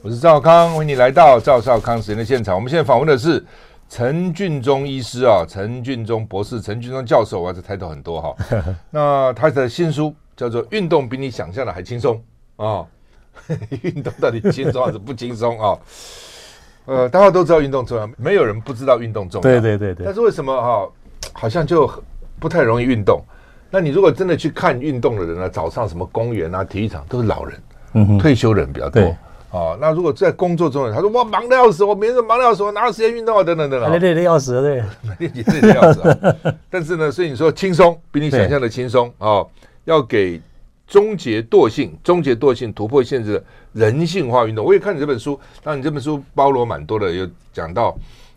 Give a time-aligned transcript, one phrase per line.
[0.00, 2.54] 我是赵康，欢迎你来到赵少康时间的现场。
[2.54, 3.44] 我们现在访问的是
[3.88, 8.36] 陈俊忠医师啊，陈俊忠博士、陈俊忠教授啊，这抬头很多哈。
[8.92, 12.22] 那他的新书叫做《运动比你想象的还轻松》
[12.64, 12.86] 啊，
[13.82, 15.76] 运动到底轻松还是不轻松啊？
[16.86, 19.42] 呃，大家都知道运动重要，没有人不知道运动重要。
[19.42, 20.06] 对对对对。
[20.06, 20.88] 但是为什么哈，
[21.32, 21.90] 好像就
[22.38, 23.20] 不太容易运动？
[23.68, 27.62] 那你如果真的去看运动的人呢，早上什么公园啊、体育场都是老人，
[27.94, 29.16] 嗯，退休人比较多。
[29.50, 33.42] 哦，那如果在工作中，他说我忙得要死，我每天忙得要死，我哪有时间运动啊？
[33.42, 34.82] 等等等等，累累的要死，对，
[35.18, 36.02] 累累的要死。
[36.68, 39.42] 但是呢，所以你说轻松，比你想象的轻松啊！
[39.84, 40.38] 要给
[40.86, 44.62] 终结惰性、终结惰性、突破限制的人性化运动。
[44.62, 47.96] 我也看你这本书，那你这本书包罗蛮多的，有讲到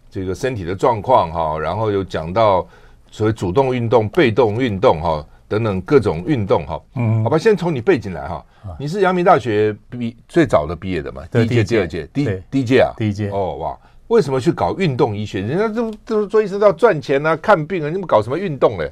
[0.10, 2.66] 这个身体的状况哈，然后有讲到
[3.10, 5.26] 所谓主动运动、被动运动哈。
[5.52, 8.46] 等等各种运动哈，嗯，好吧，先从你背景来哈，
[8.80, 11.24] 你是阳明大学毕最早的毕业的嘛？
[11.30, 13.30] 第一届、第二届、第第一届啊，第一届。
[13.32, 15.42] 哦哇，为什么去搞运动医学？
[15.42, 18.90] 人家都都做医生都要赚钱啊，看病啊，你们搞什么运动嘞？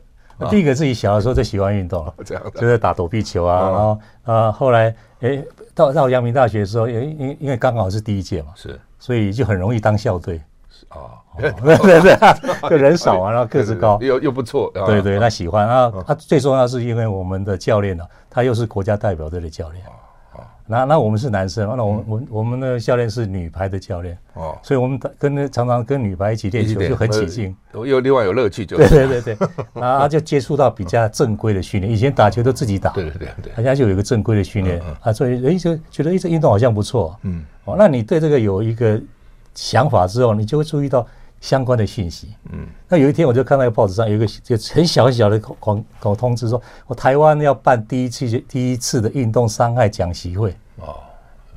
[0.50, 5.42] 第一个自己小的时候就喜欢运动， 这样就在打躲避球啊，然后啊后来哎
[5.74, 10.42] 到到阳明大学的时候，因因因为刚好是第一届嘛，是，所以就很容易当校队。
[10.90, 15.68] 哦，对对对，就人少啊， 然后个子高，又又不错，对对，他喜欢。
[15.68, 19.84] 啊，他最重要是因为我们的教练呢，他又是国家代表队的教练，
[20.72, 33.28] 那那我们是男生，那我们我我们的教练是女排的教练，哦，所以我们跟常常跟女排一起练球就很起劲，又另外有乐趣，就对对对对，然后就接触到比较正规的训练，以前打球都自己打，对对对。
[33.42, 34.80] 对，人家就有一个正规的训练。
[35.02, 39.02] 啊，所以哎就觉得哎这运动好像不错，嗯，哦，那你对这个有一个。
[39.60, 41.06] 想法之后，你就会注意到
[41.42, 42.34] 相关的讯息。
[42.52, 50.56] 嗯，那有一天我就看到报纸上有一个就很小很小的广告通知，说我台湾要办第一次第一次的运动伤害讲习会。
[50.78, 50.96] 哦，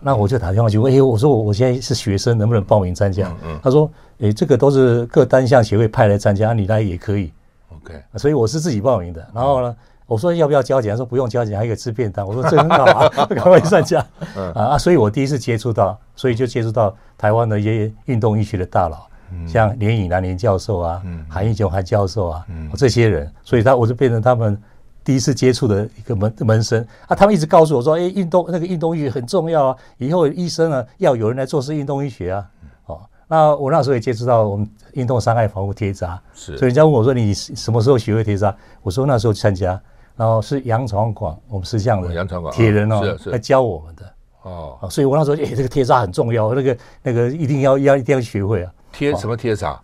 [0.00, 3.32] 那我就打电话去问，哎，我说我我现在是学生，能不能报名参加？
[3.44, 3.88] 嗯，他说，
[4.18, 7.32] 哎，这个都是各单项协会派来参加，你来也可以。
[7.70, 9.24] OK，所以我是自己报名的。
[9.32, 9.76] 然后呢，
[10.12, 10.90] 我说要不要交钱？
[10.90, 12.26] 他说不用交钱，还可以吃便当。
[12.26, 14.04] 我说这很好啊， 赶快参加。
[14.36, 19.06] 嗯啊，所以我第一次接触到，所以就接触到台湾的一些运动医学的大佬，
[19.46, 22.46] 像连颖南连教授啊，韩义雄韩教授啊，
[22.76, 24.60] 这些人，所以他我就变成他们
[25.02, 27.16] 第一次接触的一个门门生啊。
[27.16, 32.46] 他们一直告诉我说，哎，运动那个运动医学很重要啊，以后医生呢要有人来做是运动医学啊。
[32.84, 38.54] 哦，那我那时候也接触到我们运动伤害防护贴扎，是，所以人家问我说你什么时候学会贴扎？
[38.82, 39.80] 我说那时候参加。
[40.22, 48.72] 然后是杨传广，我们是这样的，杨传广铁人哦，来教我们的哦，所以我那时候哎，这个贴扎很重要，那个那个一定要要一定要学会啊。
[48.92, 49.80] 贴什么贴扎？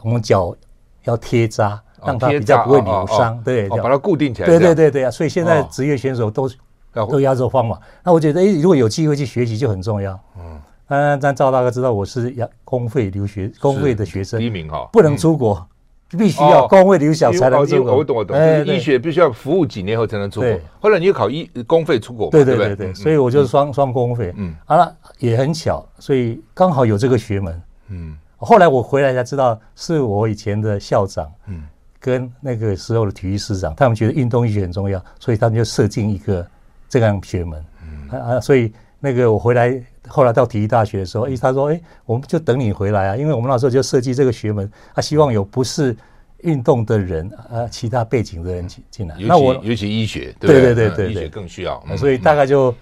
[0.00, 0.56] 我们脚
[1.04, 4.46] 要贴扎，让它比较不会扭伤，对，把它固定起来。
[4.48, 5.10] 对对对对啊！
[5.10, 6.48] 所以现在职业选手都
[6.94, 7.78] 都要这方法。
[8.02, 10.18] 那我觉得哎，如果有机会去学习就很重要。
[10.38, 15.68] 嗯，但但赵大哥知道我是要公费留学，公费的学生，第一名哈，不能出国。
[16.18, 17.96] 必须要公费留小才能出国。
[17.96, 20.60] 我懂我懂，就是医学必须要服务几年后才能出国。
[20.80, 24.32] 后来你又考医公费出国，对对对对，所以我就是双双公费。
[24.36, 27.62] 嗯，好了，也很巧，所以刚好有这个学门。
[27.88, 31.62] 嗯，后来我回来才知道，是我以前的校长，嗯，
[32.00, 36.46] 跟那个时候的体育师长，他们觉得运动医学很重要，所以他们就设定一个
[36.88, 37.64] 这样学门。
[37.82, 38.72] 嗯啊，所以
[39.02, 39.82] 那个我回来。
[40.08, 45.96] 后来到体育大学的时候，哎，他说：“哎，我们就等你回来啊，因为我们那时候就设计这个学门，他希望有不是
[46.38, 49.14] 运动的人啊，其他背景的人进进来。
[49.20, 51.80] 那我尤其医学，对对对对，医学更需要。
[51.96, 52.74] 所以大概就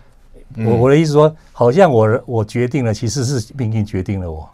[0.57, 4.49] 我我的意思说，好像我我决定了，其实是命运决定了我，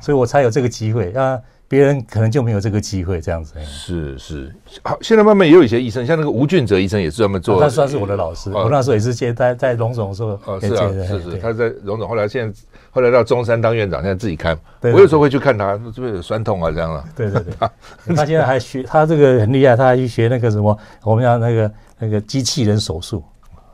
[0.00, 3.54] 所以我才有这个机会啊。”别人可能就没有这个机会这样子。
[3.62, 7.60] 是是，好，现在慢慢也有一些医生，像那个吴俊哲医生也是专门做。
[7.60, 10.30] 他算是我的老师，我那时候也是接在在荣总的时候。
[10.46, 12.60] 哦，是啊，是是，他在荣总，后来现在
[12.90, 14.56] 后来到中山当院长，现在自己开。
[14.80, 16.70] 我有时候会去看他，是不是有酸痛啊？
[16.72, 17.04] 这样了。
[17.14, 17.54] 对对对，
[18.16, 23.22] 他现在还学，他这个很厉害，他还去学那个什么，我们讲那个那个机器人手术。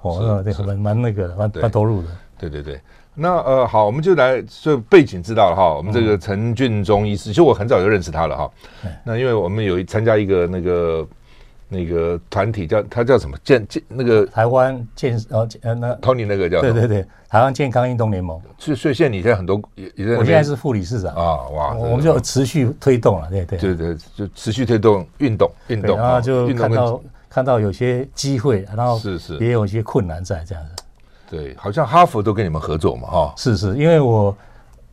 [0.03, 2.09] 哦，对，蛮蛮那个，蛮蛮投入的。
[2.37, 2.81] 对对对。
[3.15, 5.75] 那呃好，我们就来就背景知道了哈。
[5.75, 8.51] 我们这个陈俊忠医师，其实我很早就认识他了哈。
[9.05, 11.07] 那因为我们有参加一个那个
[11.69, 13.37] 那个团体叫他叫什么？
[13.45, 21.13] 健健那个台湾健呃呃那 Tony 那个叫对对对台湾健康运动联盟，所以所以现在你现在很多也也在，我现在是副理事长。
[21.15, 23.59] 啊哇，我们就持续推动了，对对。
[23.59, 29.37] 对对，就持续推动运动运动，然后就看到看到有些机会，然后是是。
[29.39, 30.84] 也有一些困难在这样子，
[31.37, 34.37] 对，好像哈佛都跟你们合作嘛哈，是是，因为我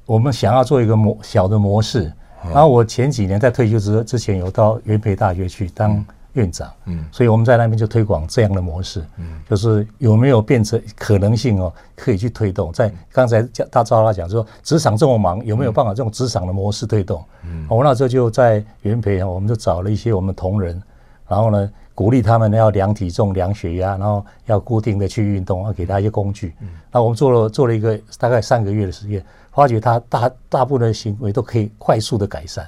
[0.06, 2.12] 我们想要做一个模小的模式，
[2.44, 6.04] 然后我前几年在退休之之前有到元培大学去当。
[6.34, 12.72] 院长，嗯，所以我们在那边就推广这样的模式，嗯，就是有没有变成可能性哦，可以去推动。
[12.72, 17.22] 在刚才大赵他讲说，职场这么忙，有没有办法这种职场的模式推动？
[17.44, 20.82] 嗯，我那时候就在元培啊，我们就找了一些我们同仁，
[21.28, 21.70] 然后呢，
[22.02, 26.56] 鼓励他们要量体重、量血压，然后要固定的去运动，要给他一些工具。
[26.60, 32.68] 嗯，那我们做了做了一个大概三个月的实验，发觉他大大部分的行为都可以快速的改善。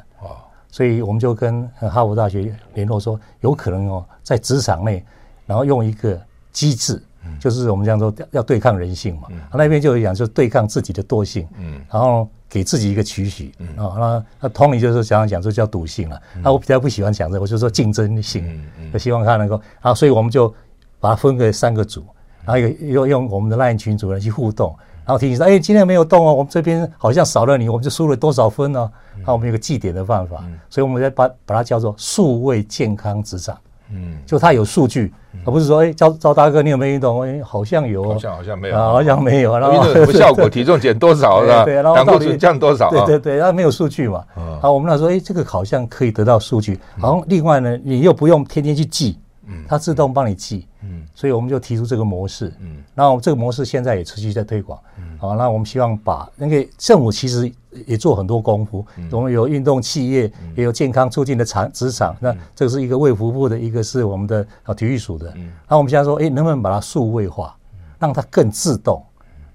[0.70, 5.04] 所以我们就跟哈佛大学联络说，有可能哦，在职场内，
[5.48, 6.22] 然后用一个
[6.52, 7.02] 机制，
[7.40, 9.28] 就是我们这样说要对抗人性嘛。
[9.54, 11.48] 那边就有讲，就对抗自己的惰性，
[11.92, 13.96] 然后给自己一个期许啊。
[13.98, 16.22] 那那 Tony 就是想要讲，这叫赌性了。
[16.42, 19.94] 那我比较不喜欢讲这，我就说竞争性，就希望他能够啊。
[19.94, 20.54] 所以我们就
[21.00, 22.06] 把它分给三个组，
[22.46, 24.76] 然后又用我们的 LINE 群组来去互动。
[25.06, 28.90] 然后提醒说：“哎，今天没有动哦，我们这边好像少了你，我们就输了多少分呢？
[29.26, 33.58] 那我们有个计点的办法，所以我们再把把它叫做数位健康职场。
[33.94, 35.14] 嗯，就他有数据，
[35.46, 37.22] 而不是说，哎，赵赵大哥，你有没有运动？
[37.22, 39.58] 哎，好像有，好像好像没有，好像没有。
[39.58, 40.50] 然后什么效果？
[40.50, 41.64] 体重减多少是吧？
[41.66, 42.90] 对，然后胆固醇降多少？
[42.90, 44.24] 对对对，然后没有数据嘛。
[44.62, 46.80] 好，我们那时候，哎，这个好像可以得到数据。
[46.98, 54.93] 然后，另外呢，你又不用天天去记。”嗯，它自动帮你记，嗯，所以我们就提出这个模式，嗯，然后这个模式现在也持续在推广，嗯，
[55.24, 57.50] 好，那我们希望把那个政府其实
[57.88, 67.56] 也做很多功夫，我们有运动企业，也有健康促进的场职场，那这个是一个卫福部的，一个是我们的啊体育署的，嗯，那我们现在说，哎，能不能把它数位化，
[68.00, 69.02] 让它更自动，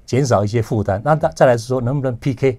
[0.07, 2.59] 减少一些负担，那再再来是说，能不能 PK？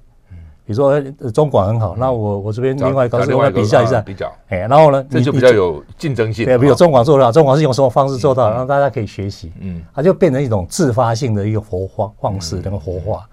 [0.69, 1.01] 比如说
[1.31, 6.45] 中广很好，那我我这边另外一个公司我来比较一下，比较，哎，然后呢，这就比较有竞争性。
[6.45, 9.51] 对，比如中广做得好，中广是用什么方式做到，让大家可以学习。
[9.62, 13.27] 嗯，它就变成一种自发性的一个活化方式，那个活化。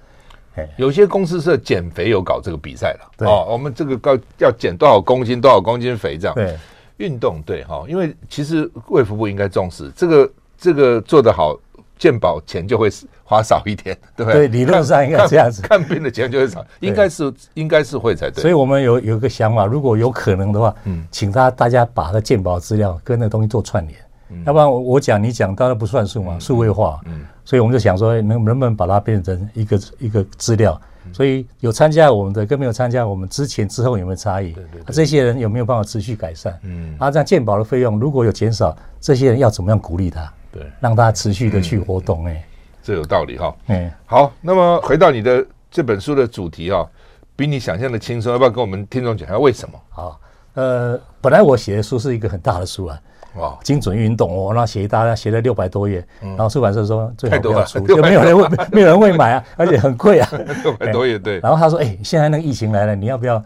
[0.54, 3.28] 哎，有些公司是减肥有搞这个比赛了。
[3.28, 6.34] 哦，我们这个高要减多少公斤，多少公斤肥这样。
[6.34, 6.56] 对，
[6.96, 11.54] 运动对哈，因为其实卫福部应该重视这个，这个做得好。
[11.98, 12.90] 健保钱就会
[13.28, 14.46] 花少一点，对不对？
[14.46, 18.40] 对，理论上应该这样子，看 病的钱就会少，应该是应该是会才对。
[18.40, 23.98] 所以我们有有一个想法，如果有可能的话，嗯，请他大家把他健保资料跟那个东西做串联，
[24.44, 30.80] 要不然我我讲你讲当然不算数嘛，数位化，嗯，所以我们就想说，能能不能把它变成一个一个资料？
[31.12, 34.52] 所以有参加我们的跟没有参加我们之前之后有没有差异？
[34.52, 36.58] 对对，这些人有没有办法持续改善？
[36.62, 40.32] 嗯，啊，这样健保的费用如果有减少，这些人要怎么样鼓励他？
[40.50, 42.44] 对，让他持续的去活动，哎，
[42.86, 43.52] 这有道理哈。
[43.66, 46.86] 嗯，好，那么回到你的这本书的主题啊，
[47.34, 49.76] 比你想象的轻松，要不要跟我们听众讲一下为什么？
[49.90, 50.20] 好，
[50.54, 53.00] 呃，本来我写的书是一个很大的书啊，
[53.34, 60.30] 哇，精准运动哦，那写一大家写了六百多页，然后出版社说最好不要出，就没有人会没有人会买啊，而且很贵啊，
[60.62, 61.40] 六百多页对。
[61.40, 63.42] 然后他说，哎，现在那个疫情来了，你要不要？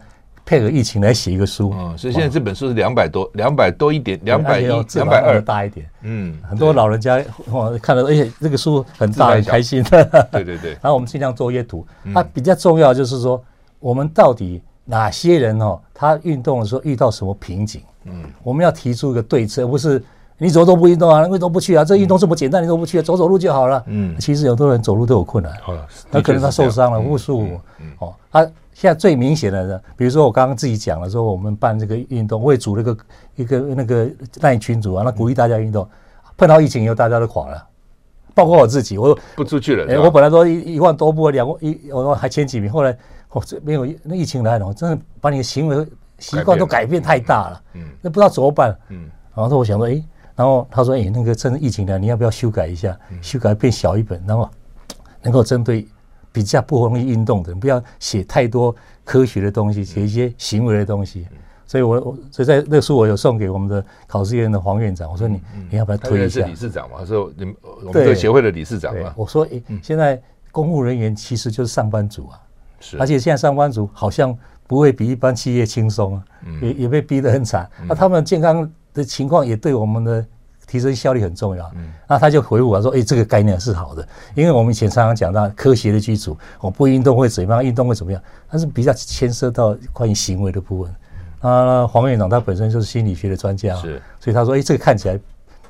[0.51, 5.41] 配合疫情来写一个书，嗯，所以现在这本书是两百多，两百多一点，两百一，两百二。
[5.41, 9.81] 大一点，嗯，很多老人家哇看了，而且这个书很大，很开心，
[10.29, 10.71] 对对对。
[10.71, 13.41] 然后我们尽量做阅读，它比较重要就是说，
[13.79, 17.81] 我们到底哪些人哦，他运动的时候遇到什么瓶颈？
[18.03, 20.03] 嗯，我们要提出一个对策，不是
[20.37, 21.85] 你走都不运动啊，为什么不去啊？
[21.85, 23.81] 这运动这么简单，你都不去，走走路就好了。
[23.87, 27.61] 嗯，其实有很多人走路都有困难，好了，那可能他受伤了，不舒服，
[27.99, 28.45] 哦，他。
[28.73, 32.97] 现在最明显的是，比如说我刚刚自己讲了，说我们办这个运动，我也组了个
[33.35, 34.09] 一个那个
[34.39, 35.87] 那群组啊，那鼓励大家运动。
[36.37, 37.67] 碰到疫情以后，大家都垮了，
[38.33, 39.93] 包括我自己，我不出去了。
[39.93, 42.97] 哎，我本来说一一万多步，两万一，我还前几名，后来
[43.29, 45.85] 哦，这没有那疫情来了，我真的把你的行为
[46.17, 47.61] 习惯都改变太大了。
[47.73, 48.75] 嗯，那不知道怎么办。
[48.89, 50.03] 嗯，然后说我想说，哎，
[50.35, 52.97] 然后他说，哎，那个趁着疫情呢，你要不要修改一下？
[53.21, 54.49] 修改变小一本，然后
[55.21, 55.85] 能够针对。
[56.31, 61.27] 比较不容易运动的人，不要写太多科学的东西，写一些行为的东西。
[61.67, 66.41] 所以我我所以在那个书我有送给我们的考试院的黄院长，我说你你要不要推一下？
[66.41, 69.13] 是理事长嘛，他说你们我们这个协会的理事长嘛。
[69.15, 70.21] 我说诶，现在
[70.51, 72.39] 公务人员其实就是上班族啊，
[72.81, 76.23] 是，而且现在上班族好像不会比一般企业轻松啊，
[76.61, 77.69] 也也被逼得很惨。
[77.87, 80.25] 那他们健康的情况也对我们的。
[80.71, 81.69] 提升效率很重要。
[81.75, 90.95] 嗯，那他就回复我说：“哎，这个概念是好的，因为我们以前常常讲到科学的基础，我不运动会怎么样，运动会怎么样，但是比较牵涉到关于行为的部分。
[91.41, 95.19] 啊，黄院长他本身就是心理学的专家，是，所以他说，哎，这个看起来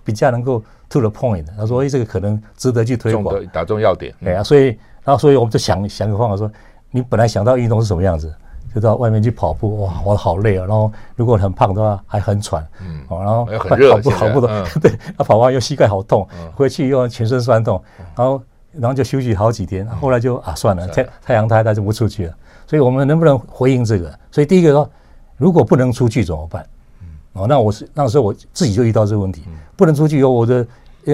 [0.03, 1.46] 比较能够 to the point。
[1.58, 4.13] 他说，哎，这个可能值得去推广，打中要点。
[4.22, 4.65] 对啊，所以，
[5.03, 6.51] 然后，所以我们就想想个方法，说，
[6.91, 8.31] 你本来想到运动是什么样子，
[8.73, 10.65] 就到外面去跑步，哇，我好累啊。
[10.65, 17.81] 然后，如果很胖的话，还很喘，嗯，然后很热，跑步跑步的， 对，他跑完又膝盖好痛，回去又全身酸痛，
[18.15, 22.33] 然后，然后就休息好几天，后来就啊，算了，太太阳太大就不出去了。
[22.67, 24.09] 所以我们能不能回应这个？
[24.31, 24.89] 所以第一个说，
[25.35, 26.65] 如果不能出去怎么办？
[27.33, 29.43] 哦，那我是那时候我自己就遇到这个问题，
[29.75, 30.65] 不能出去以后，我的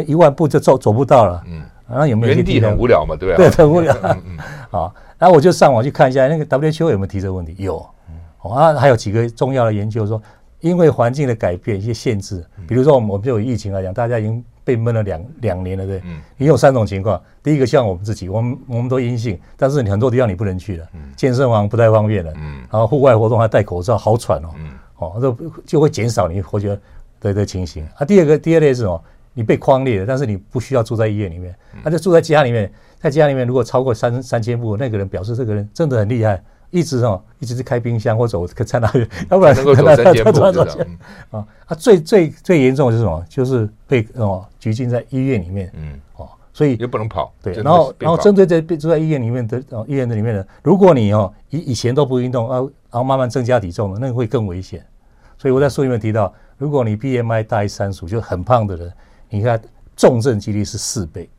[0.06, 1.44] 一万步就走走不到了。
[1.48, 2.34] 嗯，那有没有？
[2.34, 3.38] 原地很无聊嘛，对吧？
[3.38, 3.96] 对，很无聊。
[4.04, 4.38] 嗯
[4.72, 7.56] 啊， 然后我就上网去看一下那个 WHO 有没有提这个问题？
[7.58, 7.78] 有。
[8.42, 10.22] 哦，啊，还有几个重要的研究说，
[10.60, 14.44] 因为环境的改变，一些限制，比如说我们我们就有疫情来讲，大家已经。
[14.68, 17.22] 被闷了两两年了，对，嗯，你有三种情况。
[17.42, 26.78] 第一个像我们自己，我们我们都阴性，但是你很多地方你不能去了，嗯，健身房不太方便了，嗯，然后户外活动还戴口罩，好喘哦，嗯，哦，就就会减少你活觉
[27.22, 27.88] 的的情形。
[27.96, 29.02] 啊，第二个第二类是什么？
[29.38, 36.42] 你被框列了，但是你不需要住在医院里面，他就住在家里面，在家里面如果超过三三千步，那个人表示这个人真的很厉害。
[36.72, 40.42] 一直哦，一直是开冰箱或走在那里，要不然能够走三千步
[41.30, 41.48] 啊。
[41.66, 43.24] 啊，最最最严重的是什么？
[43.30, 45.72] 就是被哦拘禁在医院里面。
[45.76, 47.32] 嗯，哦，所以也不能跑。
[47.42, 54.86] 对，然后然后针对在被住在医院里面的哦医院的里面的，如果你哦以以前都不运动啊，然后慢慢增加体重了，那个会更危险。
[55.38, 58.92] 所以我在书里面提到，如果你 BMI 大于三十五就很胖的人，
[59.30, 59.62] 你看
[59.96, 61.30] 重症几率是四倍。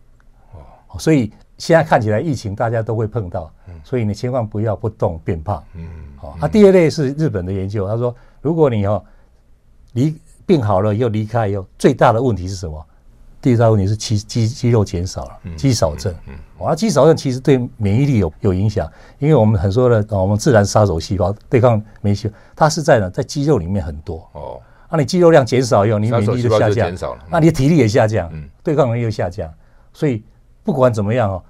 [0.52, 1.32] 哦，所以。
[1.58, 3.52] 现在看起来疫情大家都会碰到，
[3.82, 5.60] 所以你千万不要不动变胖。
[5.74, 6.38] 嗯，好。
[6.40, 9.04] 啊，第二类是日本的研究，他说，如果你哦
[9.94, 10.16] 离
[10.46, 12.86] 病好了又离开以后，最大的问题是什么？
[13.42, 16.14] 第一大问题是肌肌肌肉减少了，肌少症。
[16.28, 24.18] 嗯，啊，肌少症其实对免疫力有有影响，因为我们很多的我们自然杀手细胞对抗免疫细胞，它是在呢在肌肉里面很多。
[24.30, 28.30] 哦，啊，你肌肉量减少以后，你免疫力就下降，那你的体力也下降，
[28.62, 29.48] 对抗能力又下降，
[29.92, 30.22] 所以。
[30.64, 31.42] 不管怎么样哦，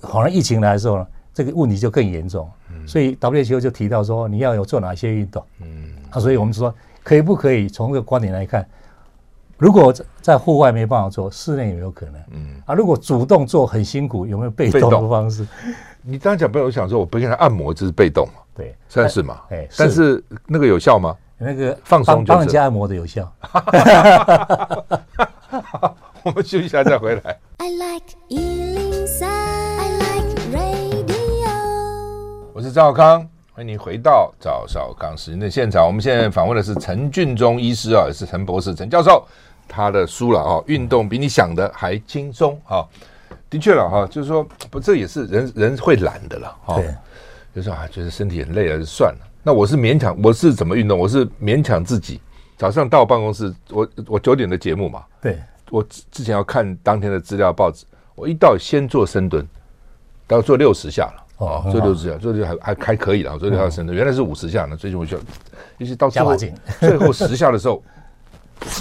[0.00, 2.50] 好像疫情来的时候呢，这个问题就更严重。
[2.86, 5.44] 所以 WHO 就提到说，你要有做哪些运动。
[5.60, 8.66] 嗯，啊，所以我们说，可以不可以从这个观点来看，
[9.58, 12.14] 如果在户外没办法做，室内有没有可能？
[12.30, 15.46] 嗯，啊，如果主动做很辛苦，有没有被动的方式？
[16.00, 18.40] 你刚才讲被动，我想说，我不给他按摩，这是被动嘛？
[18.54, 19.42] 对，算是嘛？
[19.50, 21.14] 哎，但是那个有效吗？
[21.38, 23.30] 那个放松，帮人家按摩的有效。
[26.22, 27.38] 我们休息一下再回来。
[27.58, 28.16] I like
[32.52, 35.84] 我是赵少康，欢迎您回到赵少康时间的现场。
[35.84, 39.26] 我们现在访问的是陈俊忠医师啊，也是陈博士、陈教授，
[39.68, 42.86] 他的书了啊，运动比你想的还轻松啊。
[43.50, 46.76] 的确了哈，就是说不，这也是人人会懒的了哈。
[46.76, 46.94] 对，
[47.54, 49.18] 就是啊，觉得身体很累了，就算了。
[49.46, 50.98] 那我是勉强，我是怎么运动？
[50.98, 52.18] 我是勉强自己，
[52.56, 55.38] 早上到办公室，我我九点的节目嘛，对。
[55.70, 57.84] 我之前要看当天的资料报纸，
[58.14, 59.46] 我一到先做深蹲，
[60.26, 65.18] 大概做六十下了，哦，做六十下，做就还还还可以了，做六十下深蹲，原来是五十下呢，最近我就，
[65.78, 67.82] 尤其到最后最后十下的时候，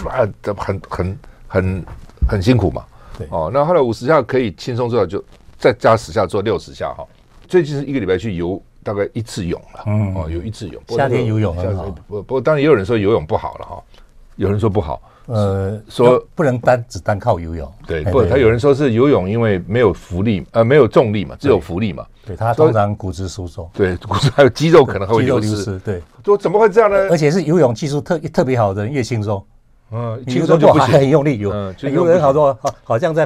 [0.07, 0.25] 啊，
[0.57, 1.17] 很很
[1.47, 1.85] 很
[2.29, 2.85] 很辛苦嘛，
[3.17, 5.23] 对，哦，那后来五十下可以轻松做到，就
[5.57, 7.05] 再加十下做六十下哈。
[7.47, 13.83] 最近是一个礼拜去游大概一次泳了，嗯，哦，有一次泳，夏天游泳很好，不不过当然也有人说游泳不好了哈，
[14.35, 15.01] 有人说不好。
[15.27, 26.97] 呃，说不能单只单靠游泳，对，不，他有人说是游泳，因为没有浮力，呃，没有重力嘛，只有浮力嘛，对，他通常骨质疏松，对，骨质还有肌肉可能会 流失，对，说怎么会这样呢？
[27.09, 29.41] 而且是游泳技术特特别好的人越轻松，
[29.91, 33.25] 嗯，轻松就还很用力游，游人好多好好像在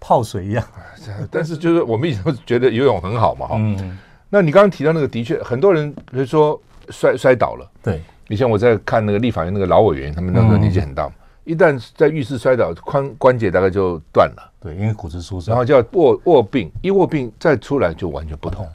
[0.00, 0.64] 泡水一样，
[1.30, 3.98] 但是就是我们以前觉得游泳很好嘛，哈，嗯，
[4.30, 11.10] 那你刚刚提到那个，的确很多人比如说摔摔倒了，对，以前我在看那个立法院那个老委员，他们那个年纪很大。
[11.44, 14.50] 一旦在浴室摔倒，髋关节大概就断了。
[14.60, 18.66] 对，因为骨质疏松，然后叫卧卧病，一卧病再出来就完全不同，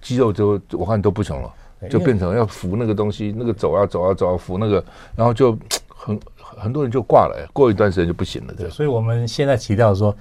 [0.00, 1.52] 肌肉就我看都不行了，
[1.90, 4.82] 就变成要扶那个东西，那个走啊走啊走啊扶那个，
[5.14, 5.54] 然后就
[5.88, 8.54] 很很多人就挂了，过一段时间就不行了。
[8.54, 10.16] 对，所以我们现在提到说，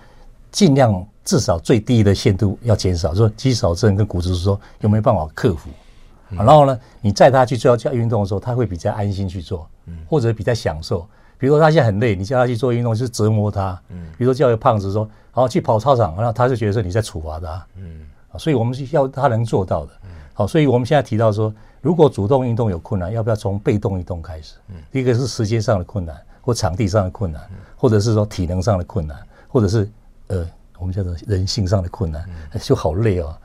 [0.52, 5.70] 尽量至少最低的限度要减少，说肌少症跟骨质疏松有没有办法克服？
[6.32, 9.70] 然后呢，你载他去做做运动的时候，他会比较安心去做，
[10.10, 11.08] 或者比较享受。
[11.38, 13.80] 比如说他现在很累，你叫他去做运动就是折磨他。
[13.90, 17.64] 嗯，比如说叫一个胖子说，好去跑操场，然后他就觉得说你在处罚他。
[17.76, 18.02] 嗯，
[18.40, 19.92] 所以我们是要他能做到的。
[20.34, 24.56] 好，所以我们现在提到说，如果主动运动有困难，要不要从被动运动开始？
[24.70, 29.18] 嗯，一个是时间上的困难，或场地上的困难，或者是说体能上的困难，
[29.48, 29.90] 或者是
[30.28, 30.48] 呃
[30.80, 32.24] 我们叫做人性上的困难，
[32.62, 33.36] 就好累哦。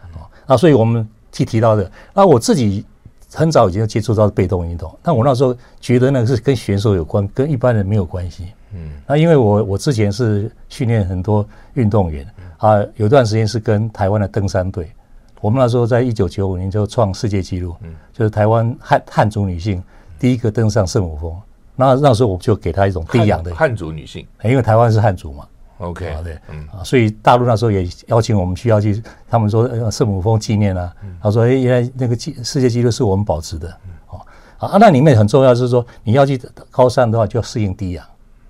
[0.47, 2.85] 啊，所以我们去提到的，那我自己
[3.33, 8.49] 很早已经接触到被动运动，但我那时候觉得那个是跟选手有关，跟一般人没有关系。
[8.75, 12.27] 嗯，那因为我我之前是训练很多运动员
[12.59, 14.93] 啊，有段时间是跟台湾的登山队，
[15.41, 19.83] 我们那时候在一九九五年就创世界纪录，嗯，就是台湾汉汉族女性
[20.19, 21.35] 第一个登上圣母峰。
[21.75, 25.47] 那那时候我就给她一种低氧的汉族女性，因为台湾是汉族嘛。
[25.85, 26.69] OK，好的，嗯。
[26.73, 33.69] 啊，所以大陆那时候也邀请我们去要去，他们说圣母峰纪念啊，他说哎，原来那个纪世界纪录是我们保持的，
[34.09, 34.21] 哦。
[34.59, 38.07] 啊，那里面很重要是说你要去高山的话就要适应低氧，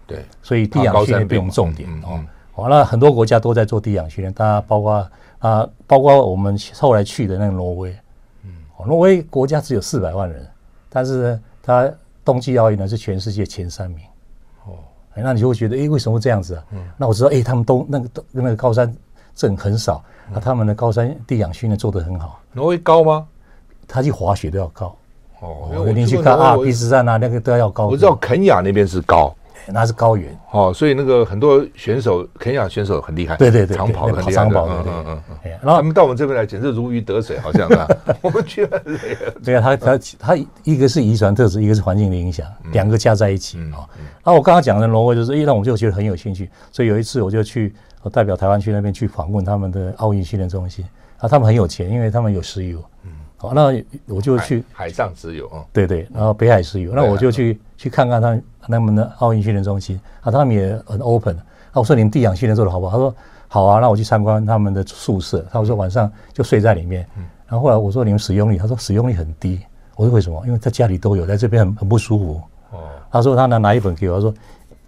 [0.07, 2.21] 对，所以低氧训练变成重点哦。
[2.53, 5.11] 好，那很多国家都在做低氧训练，大家包括
[5.41, 7.97] 啊，包括我们后来去的那个挪威，
[8.45, 8.51] 嗯，
[8.87, 10.47] 挪威国家只有四百万人，
[10.89, 11.91] 但是呢，它
[12.25, 13.99] 冬季奥运呢是全世界前三名。
[15.15, 16.65] 哎，那你就会觉得，哎，为什么会这样子啊？
[16.73, 18.93] 嗯，那我知道，哎，他们都那个都那个高山
[19.35, 20.03] 症很少，
[20.33, 22.41] 那他们的高山地氧训练做得很好。
[22.53, 23.27] 挪威高吗？
[23.87, 24.97] 他去滑雪都要高。
[25.41, 27.87] 哦，我你去看阿尔卑斯山啊，那个都要高。
[27.89, 29.35] 我知道肯亚那边是高。
[29.73, 30.37] 那是高原。
[30.53, 37.87] 哦，所以那个很多选手，肯亚选手很厉害，对对对，长跑很厉害，长跑，嗯嗯嗯，然后他们到我们这边来，简直如鱼得水，好像啊，
[38.23, 38.83] 我们去了，
[39.45, 43.89] 对啊，他他他一个是遗传特质，一个是环境的影响，两个加在一起啊。
[44.23, 50.85] 然后我刚刚讲的挪威，就是，哎，那我就觉得很有兴趣，所以有一次我就去，我代表台湾去那边去访问他们的奥运训练中心，
[51.19, 53.75] 啊，他们很有钱，因为他们有石油，嗯，好，那
[54.07, 58.41] 我就去海上石油啊，对对，然后北海石油，那我就去去看看他。
[58.67, 61.37] 他们的奥运训练中心啊，他们也很 open。
[61.71, 62.93] 那我说你们地氧训练做的好不好？
[62.93, 63.15] 他说
[63.47, 65.45] 好啊，那我去参观他们的宿舍。
[65.53, 67.07] 他说晚上就睡在里面。
[67.47, 69.61] 然后后来我说你们使用率，他说使用率很低。
[69.97, 70.43] 我说为什么？
[70.47, 72.41] 因为他家里都有，在这边很很不舒服。
[72.71, 72.79] 哦。
[73.13, 74.33] 他说他拿拿一本给我，他说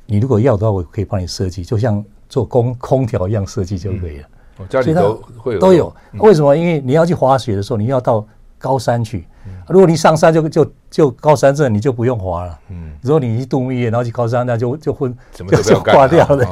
[0.06, 4.28] 你如果要的话，我可以帮你设计，就像做空空调一样设计就可以了。
[4.56, 5.94] 哦，家里都会有都有。
[6.14, 6.56] 为什么？
[6.56, 8.26] 因为你要去滑雪的时候，你要到
[8.56, 9.28] 高山去。
[9.68, 12.58] 如果你上山就就就高山症，你就不用滑了。
[12.68, 16.46] 嗯，如果你去度蜜月，然后去高山，那就就昏就就挂掉了。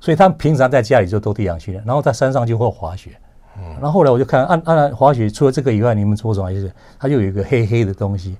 [0.00, 3.10] 所以他们平常在家里就都地氧训练，然后在山上就会滑雪。
[3.56, 6.52] 嗯，然后后来我就看按按滑雪，除了这个以外，你们做什么？
[6.52, 8.36] 就是他就有一个黑黑的东西，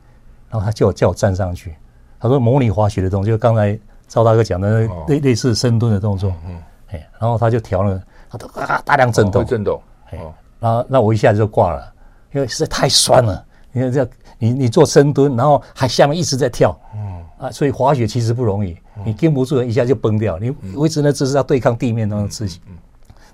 [0.49, 1.75] 然后他叫我叫我站上去，
[2.21, 6.33] 他说模拟滑雪的动作，就刚才赵大哥讲的类类似深蹲的动作。
[6.47, 6.57] 嗯，
[6.93, 9.83] 哎，然后他就调了，他都啊大量震动，震动。
[10.11, 10.19] 哎，
[10.61, 11.93] 然后那我一下子就挂了，
[12.33, 13.45] 因为实在太酸了。
[13.79, 20.37] 你看这样，你你做深蹲，然后还下面一直在跳，嗯啊，所以滑雪其实不容易，你跟不住，一下就崩掉。
[20.41, 22.61] 你维持那姿势要对抗地面那种刺激。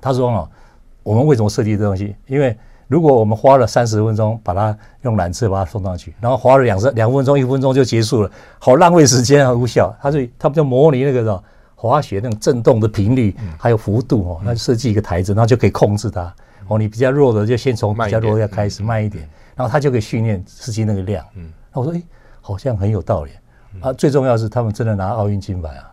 [0.02, 0.48] 他说哦，
[1.02, 2.14] 我们为什么设计这东西？
[2.26, 2.54] 因为
[2.87, 9.96] 如果我们花了三十分钟把它用缆车把它送上去，然后花了两三两分钟、一分钟就结束了，好浪费时间啊，无效。
[10.02, 11.42] 他就他们就模拟那个什么
[11.74, 16.30] 滑雪那种震动的频率还有幅度哦，那就设计一个台子，然后就可以控制它。
[16.68, 19.26] 哦，你比较弱的就先从比较弱要开始慢一点。
[19.56, 22.02] 然后他就可以训练司机那个量，嗯，那我说，哎，
[22.40, 23.30] 好像很有道理，
[23.80, 25.92] 啊，最重要是他们真的拿奥运金牌啊，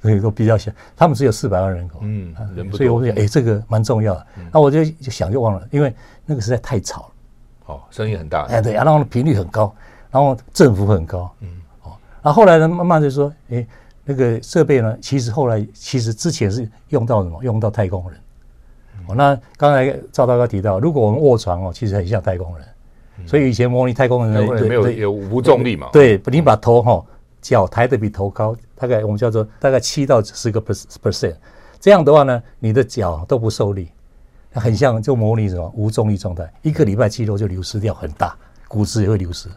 [0.00, 2.34] 所以都比较小，他们只有四百万人口，嗯，
[2.72, 5.94] 所以我就想，哎，这个蛮重要的，那我就就想就忘了，因为
[6.24, 9.74] 那个实在太吵了，哦，声音很大，哎，对，然后频率很高，
[10.10, 11.48] 然后振幅很高，嗯，
[11.82, 13.66] 哦，然后后来呢，慢慢就说，哎，
[14.04, 17.42] 那个设备呢，其实后来其实之前是用到什么？
[17.44, 18.20] 用到太空人，
[19.06, 22.66] 哦，那刚才赵大哥提到，如果我们卧床哦，其实很像太空人。
[23.26, 25.88] 所以以前模拟太空人的没有有无重力嘛？
[25.92, 27.04] 对，你把头哈
[27.40, 31.34] 脚抬得比头高，大概我们叫做大概七到十个 percent，
[31.80, 33.88] 这样的话呢，你的脚都不受力，
[34.52, 38.36] 很像就模拟什么无重力状态，一个礼拜肌肉就流失掉很大，
[38.68, 39.48] 骨质也会流失。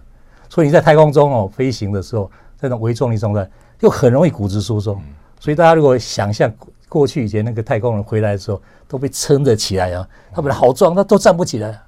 [0.49, 3.47] 所以你在太空中哦飞行的时候，这种微重力状态
[3.81, 5.01] 又很容易骨质疏松。
[5.39, 6.51] 所以大家如果想象
[6.87, 11.79] 过去以前那个太空人回来的时候都被撑着起来啊，他本来好壮，他都站不起来。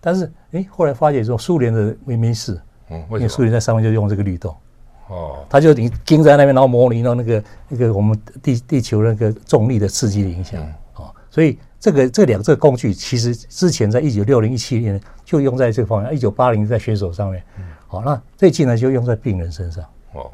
[0.00, 2.58] 但是，哎，后来发现说，苏联的没没事，
[2.88, 4.56] 嗯，因为苏联在上面就用这个律动，
[5.08, 10.60] 哦，他就你盯在那边，然后模拟到那个那个我们地地球那个重力的刺激的影响，
[10.94, 17.42] 哦，所以这个这两个工具其实之前在一九六零一七年就用在这个方面，一九八零在选手上面，
[17.86, 19.84] 好，那最近呢就用在病人身上，
[20.14, 20.30] 哦，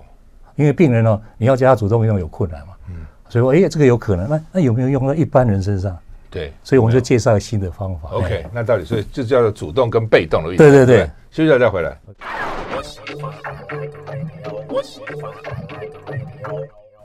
[0.54, 2.94] 因为病人呢你要叫他主动运动有困难嘛，嗯，
[3.28, 5.98] 所以说，哎，这个有可能，那那有没有用在一般人身上？
[6.30, 8.10] 对，所以我们就介绍新的方法。
[8.10, 10.58] OK，那到底所以就叫做主动跟被动的意思。
[10.58, 11.96] 对对对，休息一下再回来。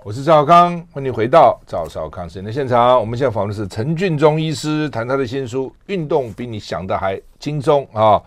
[0.03, 2.99] 我是赵少康，欢迎回到赵少康时间的现场。
[2.99, 8.19] 我们现在访问的是陈俊忠医师，谈他的新书《运动比你想的还轻松》啊。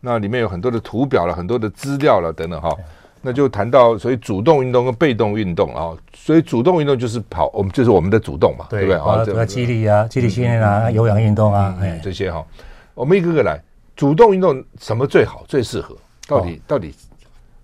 [0.00, 2.72] 那里面有很多的图表了，很多的资料了，等等哈。
[3.20, 9.12] 那就谈到，所以主动运动跟被动运动啊，所以主动运动就是跑，我们就是我们的主动嘛，对，对不对？
[9.12, 12.44] 啊，这个肌力啊，肌力训练啊，有氧运动啊，哎，这些哈，
[12.94, 13.60] 我们一个个来。
[13.96, 15.96] 主动运动什么最好，最适合？
[16.28, 16.94] 到底、哦、到底。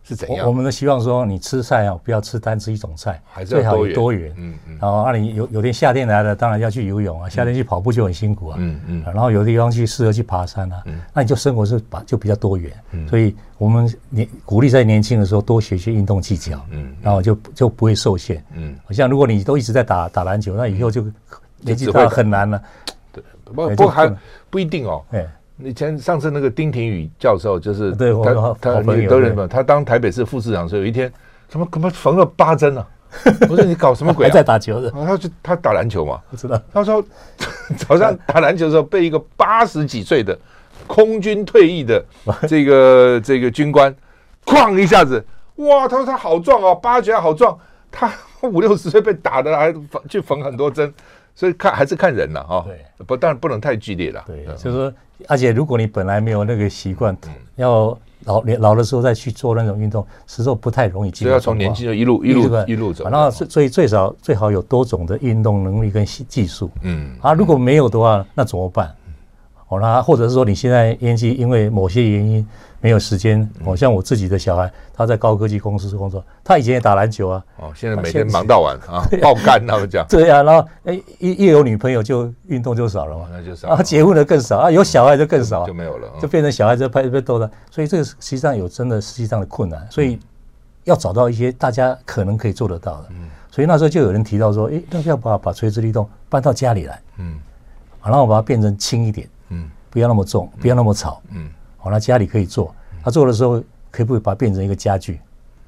[0.07, 0.45] 是怎样？
[0.45, 4.33] 我，我们的希望说，你吃菜啊，不要吃单吃一种菜，最好有多元。
[4.37, 4.79] 嗯嗯。
[4.81, 8.57] 然后，那你有有天夏天来了，当然要去游泳啊，夏天去跑步就很辛苦啊。
[8.61, 9.03] 嗯嗯。
[9.07, 12.71] 然后有的地方去适合去爬山啊，嗯，那你就生活是把就比较多元。
[12.93, 13.09] 嗯。
[13.09, 18.45] 所以我们年鼓励在年轻的时候多学学运动技巧，嗯，然后就就不会受限。
[18.53, 18.77] 嗯。
[18.85, 21.03] 好像如果你都一直在打打篮球，那以后就
[21.61, 22.63] 年纪大了很难了。
[23.11, 24.15] 对，不不还
[24.51, 25.03] 不一定哦。
[25.13, 25.27] 哎。
[25.63, 29.49] 以前上次那个丁廷宇教授，就是他他你都认？
[29.49, 31.13] 他当台北市副市长的时候，有一天
[31.49, 32.85] 怎么怎么缝了八针呢？
[33.49, 34.27] 我说你搞什么鬼？
[34.27, 34.91] 还在打球的？
[34.91, 36.61] 他就他打篮球嘛，我知道。
[36.73, 37.01] 他说
[37.79, 40.37] 早上打篮球的时候，被一个八十几岁的
[40.89, 42.05] 空军退役的
[42.49, 43.95] 这个这个军官，
[44.45, 45.25] 哐一下子，
[45.57, 45.87] 哇！
[45.87, 47.57] 他说他好壮哦，八九好壮，
[47.93, 48.13] 他
[48.43, 49.73] 五六十岁被打的还
[50.09, 50.93] 去缝很多针。
[51.35, 54.23] 所以看还是看人了哈，对，不，当然不能太剧烈了。
[54.27, 54.93] 对，就是说，
[55.27, 57.17] 而且如果你本来没有那个习惯，
[57.57, 61.11] 要老年老的时候再去做那种运动，实在不太容易。
[61.11, 63.09] 所以要从年轻就一路一路一路走。
[63.11, 66.71] 然后所以最少最好有多种的运动能力跟技术。
[66.83, 67.17] 嗯。
[67.21, 68.95] 啊，如果没有的话，那怎么办？
[69.69, 72.47] 哦，那或者是说你现在年纪因为某些原因。
[72.85, 90.21] 没有时间，哦，像我自己的小孩，他在高科技公司工作，他以前也打篮球啊，哦，现在每天忙到晚 啊，爆肝他们讲， 对啊，然后哎，一一有女朋友就运动就少了嘛，那就少，然后结婚的更少啊，有小孩就更少，就没有了，就变成小孩子拍被逗的，所以这个实际上有真的实际上的困难，所以
[90.85, 97.39] 要找到一些大家可能可以做得到的，嗯，所以那时候就有人提到说，哎，那要把把垂直律动搬到家里来，嗯，
[98.05, 101.49] 然后把它变成轻一点，嗯，不要那么重，不要那么吵，嗯，
[101.85, 102.75] 好，那家里可以做。
[103.03, 105.21] 他做的时候，可以不可以把它变成一个家具？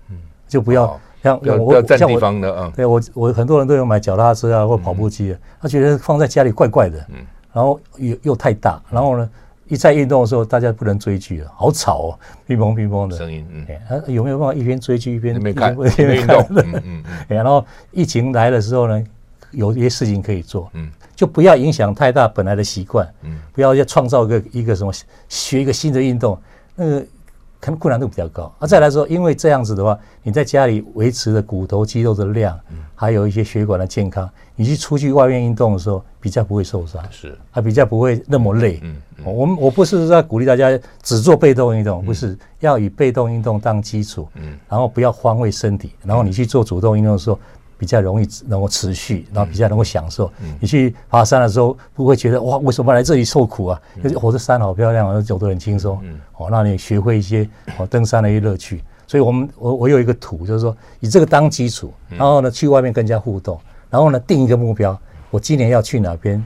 [0.09, 0.17] 嗯，
[0.49, 2.73] 就不要像我要占地方的啊。
[2.75, 6.99] 对我，我很多人都有买脚踏车啊，或跑步机的，他觉得放在家里怪怪的。
[7.11, 7.17] 嗯，
[7.53, 9.31] 然后又又太大，然后呢，
[9.69, 13.47] 一在运动的时候，大家不能追剧了，好吵哦，乒乓乒乓的声音。
[13.53, 16.47] 嗯，他有没有办法一边追剧一边没看一边运动？
[16.51, 17.05] 嗯嗯。
[17.29, 19.05] 然后疫情来的时候呢，
[19.51, 20.71] 有一些事情可以做。
[20.73, 23.13] 嗯，就不要影响太大本来的习惯。
[23.23, 24.93] 嗯，不要要创造一个一个什么
[25.29, 26.39] 学一个新的运动，
[26.77, 27.05] 那个。
[27.59, 28.67] 可能困难度比较高啊！
[28.67, 32.57] 再来说，因为这样子的话，你在家里维持的骨头肌肉的量，
[32.95, 38.79] 还有一些血管的健康，你去出去外面运动的时候，比较不会受伤，是，还比较不会那么累。
[38.83, 47.39] 嗯，我们我不是在鼓励大家只做被动运动，不是要以被动运动当基础，嗯，然后不要荒废身体，然后你去做主动运动的时候。
[47.79, 50.31] 比较容易能够持续，然后比较能够享受。
[50.61, 53.81] 你去爬山的时候，不会觉得哇，为什么来这里受苦啊？
[54.03, 56.01] 就是我这山好漂亮啊，走得很轻松。
[56.37, 58.83] 哦，让你学会一些哦登山的一些乐趣。
[59.07, 63.59] 所以我们我我有一个图，就是说以这个当基础，然后呢去外面跟人家互动，
[63.89, 64.99] 然后呢定一个目标，
[65.31, 66.45] 我今年要去哪边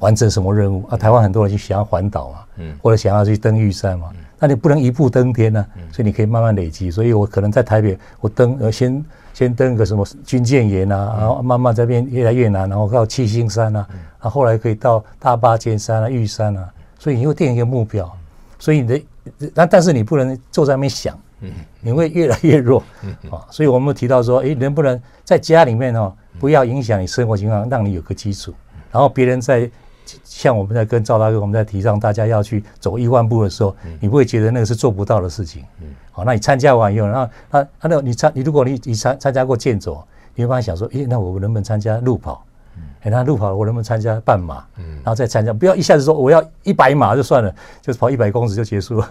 [0.00, 0.84] 完成什么任务？
[0.90, 0.96] 啊？
[0.96, 2.46] 台湾很多人就想要环岛啊，
[2.82, 6.90] 或者想要去登玉山嘛，那你不能一步登天呢，所以你可以慢慢累积。
[6.90, 9.02] 所以我可能在台北，我登呃先。
[9.32, 13.86] 先登个什么军舰岩啊，然后慢慢这边越来越难，然后到七星山啊，
[14.20, 18.12] 然后后来可以到大霸尖山啊、玉山啊，所以你会定一个目标，
[18.58, 19.00] 所以你的
[19.54, 21.18] 但但是你不能坐在那边想，
[21.80, 22.82] 你会越来越弱。
[23.30, 23.40] 啊。
[23.50, 28.52] 所以我们提到说，哎，能不能在家里面哦，不要影响你生活情况，让你有个基础，
[28.90, 29.70] 然后别人在。
[30.24, 35.64] 像我们在跟赵大哥，我们在提倡大家要去走一万步的时候，你不会觉得那个是做不到的事情。
[36.10, 40.02] 好，那你参加完以后，然后他他那你参你如果你你参参加过健走，
[40.34, 42.44] 你会发现想说，诶，那我能不能参加路跑？
[43.02, 44.64] 诶，那路跑我能不能参加半马？
[44.78, 49.10] 嗯然后再参加，不要一下子说我要一百码就算了，就是跑一百公尺就结束了，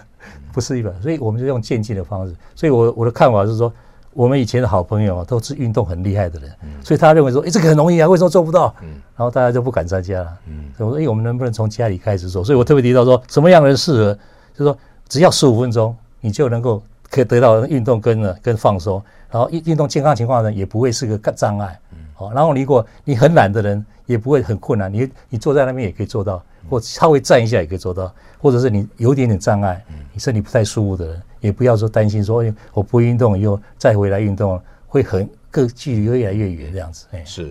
[0.52, 2.34] 不是一百，所以我们就用渐进的方式。
[2.54, 3.72] 所以我我的看法是说。
[4.12, 6.50] 我们以前的好朋友都是运动很厉害的人，
[6.82, 8.74] 所以他认为说，哎，这个很容易啊，为什么做不到？
[8.80, 10.36] 然后大家就不敢参加了。
[10.76, 12.42] 所以我说，哎，我们能不能从家里开始做？
[12.42, 14.14] 所以我特别提到说，什么样的人适合？
[14.54, 21.78] 就是说，只要十五分钟，你就能够可以得到运动跟呢跟放松，然后运运动健康情况呢也不会是个障碍。
[22.14, 31.22] 好，然后如果你很懒的人，也不会很困难，你你坐在那边也可以做到，或稍微站一下也可以做到，或者是你有点点障碍，你身体不太舒服的人。
[31.40, 32.44] 也不要说担心说，
[32.74, 37.06] 我不运动以后再回来运动，会很个距离越来越远这样子。
[37.12, 37.50] 哎，是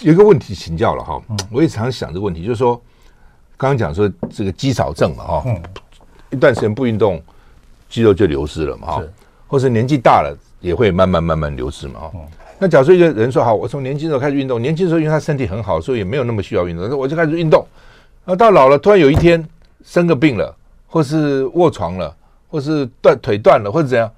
[0.00, 2.74] 有一个问题请教了哈，我也常想这个问题，就是说，
[3.56, 5.44] 刚刚讲说这个肌少症嘛哈，
[6.30, 7.22] 一段时间不运动，
[7.88, 9.02] 肌肉就流失了嘛哈，
[9.46, 12.12] 或是年纪大了也会慢慢慢慢流失嘛哈。
[12.58, 17.63] 那假如说一个人说好，我从年轻时候开始运动，年轻时候因为他身体很好，所以也没有那么需要运动，那我就开始运动，
[18.24, 19.46] 然后到老了突然有一天
[19.84, 20.54] 生个病了，
[20.86, 22.16] 或是卧床了。
[22.46, 24.08] 或是断腿断了，或者怎样，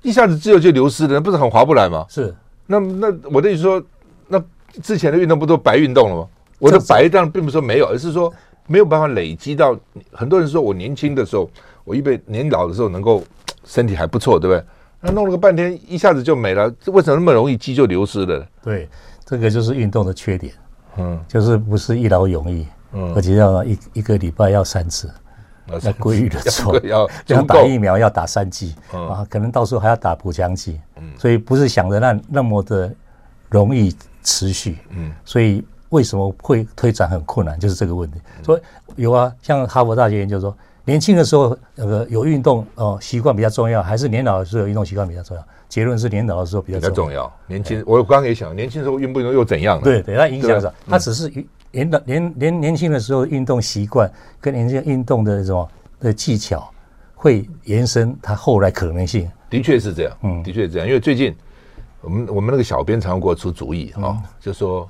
[0.00, 2.06] 一下子肌肉就流失了，那不是很划不来吗？
[2.08, 2.34] 是。
[2.66, 3.82] 那那我的意思说，
[4.26, 4.42] 那
[4.82, 6.26] 之前的运动不都白运动了吗？
[6.58, 8.32] 我的白当然并不是说没有，而是说
[8.66, 9.78] 没有办法累积到。
[10.12, 11.50] 很多人说我年轻的时候，
[11.84, 13.22] 我预备年老的时候能够
[13.66, 14.64] 身体还不错，对不对？
[15.02, 18.46] 那弄了个半天，一下子就没了，为什么那么容易肌就流失了？
[18.62, 18.88] 对，
[19.26, 20.54] 这个就是运动的缺点。
[20.96, 25.10] 嗯，就是不是一劳永逸，嗯，而且要一一个礼拜要三次，
[25.82, 32.92] 要规律的做， 要要打疫苗要打三剂，啊，可能到时候还要打补强剂，嗯，所以不是想着那那么的
[33.48, 38.20] 容易持续，嗯，所以为什么会推展很困难，就是这个问题。
[38.42, 38.60] 所以
[38.96, 40.56] 有啊，像哈佛大学研究说。
[40.84, 45.44] 年轻的时候，那个有运动哦习惯比较重要，还是年老的时候有运动习惯比较重要？
[45.68, 46.94] 结论是年老的时候比较重要。
[46.94, 47.32] 重要。
[47.46, 49.84] 年轻，我刚刚也想，年轻的时候运不运动又怎样呢？
[49.84, 51.30] 对对，它影响上，它只是
[51.70, 55.68] 年老年年年轻的时候运动习惯跟年轻运动的这种
[56.00, 56.70] 的技巧
[57.14, 59.30] 会延伸他后来可能性。
[59.50, 60.86] 的确是这样，嗯，的确是这样。
[60.86, 61.34] 因为最近
[62.00, 64.88] 我们我们那个小编常给我出主意啊，就说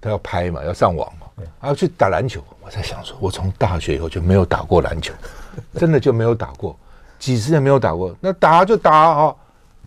[0.00, 1.26] 他要拍嘛，要上网嘛。
[1.60, 5.14] 还要去打篮球，我在想说，我从大学以后就没有打过篮球，
[5.78, 6.76] 真的就没有打过，
[7.16, 8.12] 几十年没有打过。
[8.20, 9.34] 那打就打啊，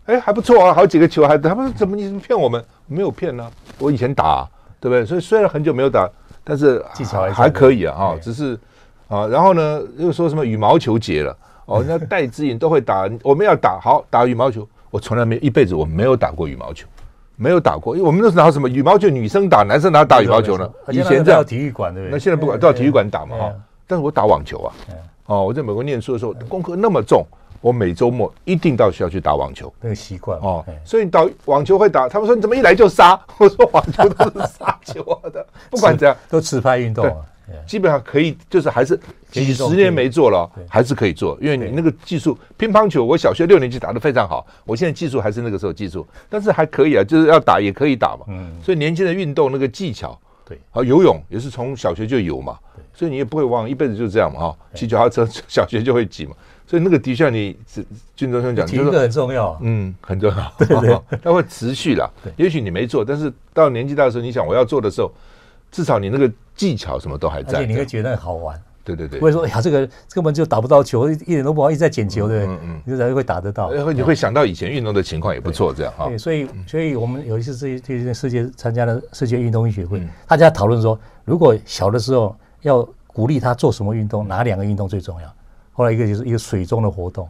[0.06, 2.64] 哎，还不错啊，好几个球还他们怎么你骗我们？
[2.88, 4.48] 没有骗呢，我以前打，
[4.80, 5.06] 对不对？
[5.06, 6.10] 所以虽然很久没有打，
[6.44, 8.58] 但是技巧还可以啊，哈，只是
[9.08, 16.88] 啊，然后呢又说什么羽毛球节了，哦，那戴资颖都会打，我们要打好打羽毛球，我从来没一辈子我没有打过羽毛球。
[17.38, 20.70] 没有打过，因为我们那是拿什么羽毛球，女生打，男生哪打羽毛球呢？
[20.90, 22.12] 以前在体育馆对不对？
[22.12, 23.52] 那现在不管都要体育馆打嘛哈。
[23.88, 24.70] 但是我打网球啊，
[25.26, 27.26] 哦，我在美国念书的时候，功课那么重，
[27.62, 29.72] 我每周末一定到学校去打网球。
[29.80, 33.20] 那个习惯哦，所以你打网球会打，他们说你怎么一来就杀？
[33.40, 37.26] 我说网球都是杀球的， 不管怎样都持拍运动啊。
[37.68, 38.98] 基本上可以，就是还是
[39.30, 48.26] 几十年没做了，还是可以做，因为你那个技术，乒乓球我小学六年级打得非常好，我现在技术还是那个时候技术，但是还可以啊，就是要打也可以打嘛。
[48.30, 50.18] 嗯，所以年轻的运动那个技巧，
[50.52, 52.58] 对，啊，游泳也是从小学就有嘛，
[52.94, 54.58] 所以你也不会忘，一辈子就是这样嘛哈。
[54.74, 56.36] 骑脚踏车 小学就会骑嘛，
[56.68, 57.58] 所以那个的确你
[58.16, 62.10] 军中兄讲，体育很重要，嗯，很重要，对对，它会持续啦。
[62.36, 65.12] 也许你没做，但是到年纪大的时候，你想我要做的时候。
[65.72, 68.62] 至少你那个技巧什么都还在，而且你会觉得好玩。
[68.84, 72.56] 对对对，不会说哎呀，这个根本就打不到球，一点都不好，一直在捡球，对不对？
[72.56, 73.72] 嗯嗯，你才会打得到。
[73.72, 76.08] 然后你会想到以前运动的情况也不错，这样哈。
[76.08, 85.34] 对，所以所以我们有一次这这世界参加了世界运动医学会，大家讨论说，如果小的时候要鼓励他做什么运动，哪两个运动最重要？
[85.74, 87.28] 后来一个就是一个水中的活动，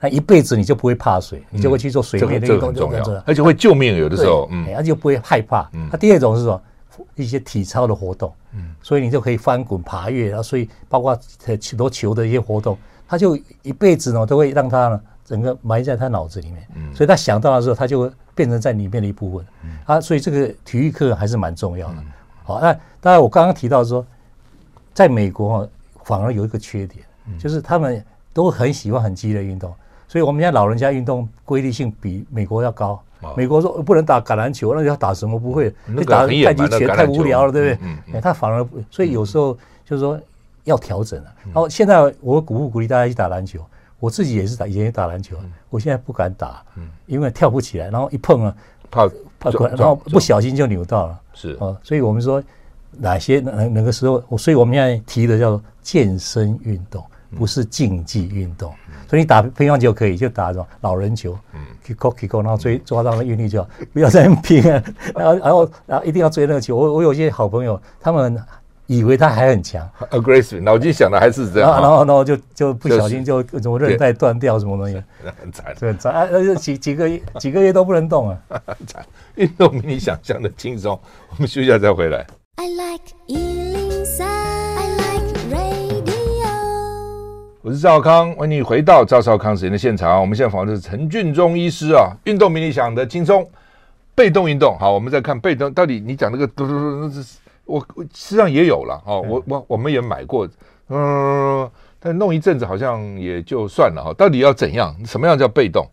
[0.00, 5.68] 那一辈子你就不会怕水，你就会去做水面的运动，重要，而且会救命，有的时候，嗯，而且不会害怕。
[5.90, 6.60] 那第二种是什么？
[7.14, 12.76] 一些体操的活动，嗯，所以你就可以翻滚、爬跃，然后所以包括很多球的一些活动，
[13.08, 21.96] 他就一辈子呢都会让他呢整个埋在他脑子里面，嗯，所以他想到的时候，他就会变成在里面的一部分，嗯，啊，所以这个体育课还是蛮重要的。
[22.44, 24.06] 好，那当然我刚刚提到说，
[24.94, 25.68] 在美国
[26.04, 27.04] 反而有一个缺点，
[27.38, 29.74] 就是他们都很喜欢很激烈运动，
[30.06, 33.02] 所以我们家老人家运动规律性比美国要高。
[33.36, 35.38] 美国说不能打橄榄球，那要打什么？
[35.38, 38.20] 不会，你打太极拳太无聊了，对不对？
[38.20, 40.18] 他反而，所以有时候就是说
[40.64, 41.32] 要调整了。
[41.44, 43.60] 然后现在我鼓不鼓励大家去打篮球？
[43.98, 45.36] 我自己也是打，以前也打篮球，
[45.70, 46.62] 我现在不敢打，
[47.06, 48.54] 因为跳不起来，然后一碰啊，
[48.90, 49.08] 怕
[49.40, 51.20] 怕，然后不小心就扭到了。
[51.32, 52.42] 是啊，所以我们说
[52.90, 57.02] 哪些哪哪个时候，所以我们现在提的叫做健身运动，
[57.36, 58.72] 不是竞技运动。
[59.08, 64.82] 所以你打乒乓球可以，就打这种老人球，嗯，kick off kick off，然后追抓到那韵律就好，不要再拼啊，
[65.14, 66.74] 然后然后然后一定要追那个球。
[66.74, 68.36] 我我有些好朋友，他们
[68.86, 75.00] 以为他还很强，aggressive，脑筋想的还是这样，然后然后就就不小心就什么韧带断掉什么东西，
[75.40, 76.28] 很惨，很惨啊！
[76.32, 79.06] 而且几几个月几个月都不能动啊， 很惨。
[79.36, 80.98] 运动比你想象的轻松，
[81.30, 82.26] 我们休息一下再回来。
[82.56, 83.85] I like
[87.66, 90.20] 我是赵康，欢迎你回到赵少康时间的现场。
[90.20, 92.12] 我们现在访问的是陈俊忠医师啊。
[92.22, 93.44] 运动比你想的轻松，
[94.14, 94.92] 被动运动好。
[94.92, 99.20] 我们再看被动，到底你讲那个嘟嘟嘟，那是我实际上也有了哦。
[99.28, 100.48] 我我我们也买过，
[100.90, 104.14] 嗯，但弄一阵子好像也就算了哈。
[104.16, 104.94] 到底要怎样？
[105.04, 105.84] 什么样叫被动？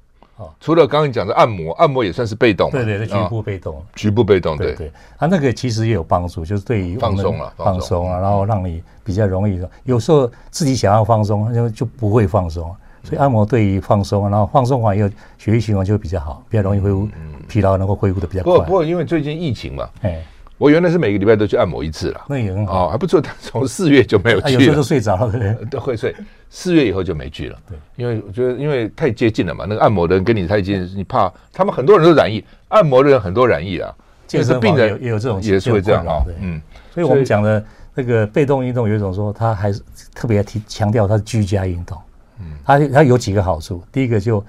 [0.59, 2.69] 除了刚刚你讲的按摩，按摩也算是被动。
[2.71, 4.91] 对对对，局部被动，局部被动，对对。
[5.17, 9.61] 它那个其实也有帮助，就是对于放松了，放松啊，然后让你比较容易。
[9.83, 12.63] 有时候自己想要放松，就就不会放松。
[13.03, 17.07] 所以按摩对于放松，然后放松完以后，血液循环就会比较好，比较容易恢复
[17.47, 18.51] 疲劳，能够恢复的比较快。
[18.51, 20.23] 不过不过，因为最近疫情嘛，哎。
[20.57, 23.19] 我原来是每个礼拜都去按摩一次了，那也很好，还不错。
[23.19, 25.53] 但从四月就没有去了，有时候都睡着了，对？
[25.69, 26.15] 都会睡。
[26.49, 33.93] 四月以后就没去了，对，因为我觉得因为太接近了嘛，那个按摩的人跟你太接近，你怕他们很多人都染疫，按摩的人很多染疫啊，
[34.27, 36.23] 健身病人也有这种，也是会这样啊。
[36.39, 36.61] 嗯，
[36.93, 39.81] 所以我们讲的那个被动运动有一种说，他还是
[40.13, 41.97] 特别提强调它是居家运动。
[42.39, 44.43] 嗯，它它有几个好处，第一个就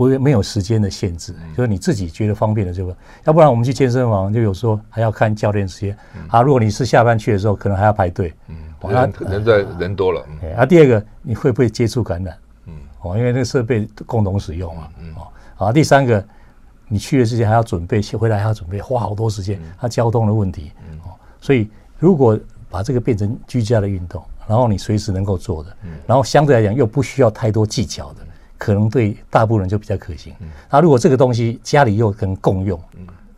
[0.00, 2.88] 不会没有时间的限制，就是你自己觉得方便的就，
[3.24, 5.94] 要不然我们去健身房就有时候还要看教练时间。
[6.28, 8.32] 啊，如果你是下班去的时候，可能还要排队。
[8.48, 8.56] 嗯，
[8.88, 10.24] 人人在人多了。
[10.56, 12.34] 啊，第二个你会不会接触感染？
[12.64, 14.88] 嗯，哦，因为那个设备共同使用嘛。
[15.02, 16.24] 嗯，哦，啊，第三个。
[16.88, 19.60] 你去的时间还要准备，回来还要准备，花好多时间。
[19.78, 20.72] 它交通的问题，
[21.04, 22.36] 哦，所以如果
[22.70, 28.26] 把这个变成居家的运动，然后你随时能够做的，然后相对来讲又不需要太多技巧的，
[28.60, 30.32] 可能对大部分人就比较可行。
[30.70, 32.78] 那如果这个东西家里又可能共用，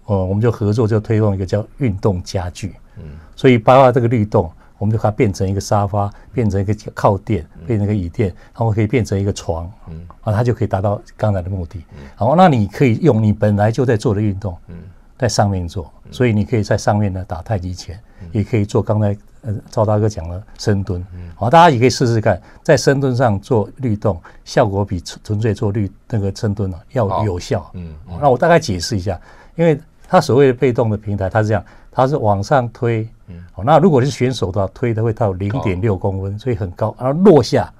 [0.06, 2.74] 哦，我们就合作就推动一个叫运动家具。
[3.36, 4.50] 所以包括这个律动。
[4.78, 11.84] 我们就把它变成一个沙发，变成一个靠垫，变成一个椅垫，然后可以变成一个床，嗯，啊，它就可以达到刚才的目的。
[12.16, 14.74] 好，那你可以用你本来就在做的运动，嗯，
[15.22, 17.96] 在上面做，所以你可以在上面呢打太极拳，
[18.32, 21.00] 也可以做刚才呃赵大哥讲的深蹲，
[21.36, 27.70] 好，大家也可以试试看，在深蹲上做律动，效果比纯纯粹做律那个深蹲啊要有效。
[27.74, 29.16] 嗯，那我大概解释一下，
[29.54, 33.08] 因为它所谓的被动的平台，它是这样，它是往上推。
[33.52, 37.72] 好，那如果是选手的话，推的会到零点六公分，所以很高，然后落下，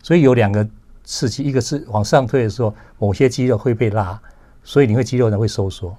[0.00, 0.64] 所以有两个
[1.02, 4.16] 刺激，一个是往上推的时候，某些肌肉会被拉，
[4.62, 5.94] 所以你会肌肉呢会收缩。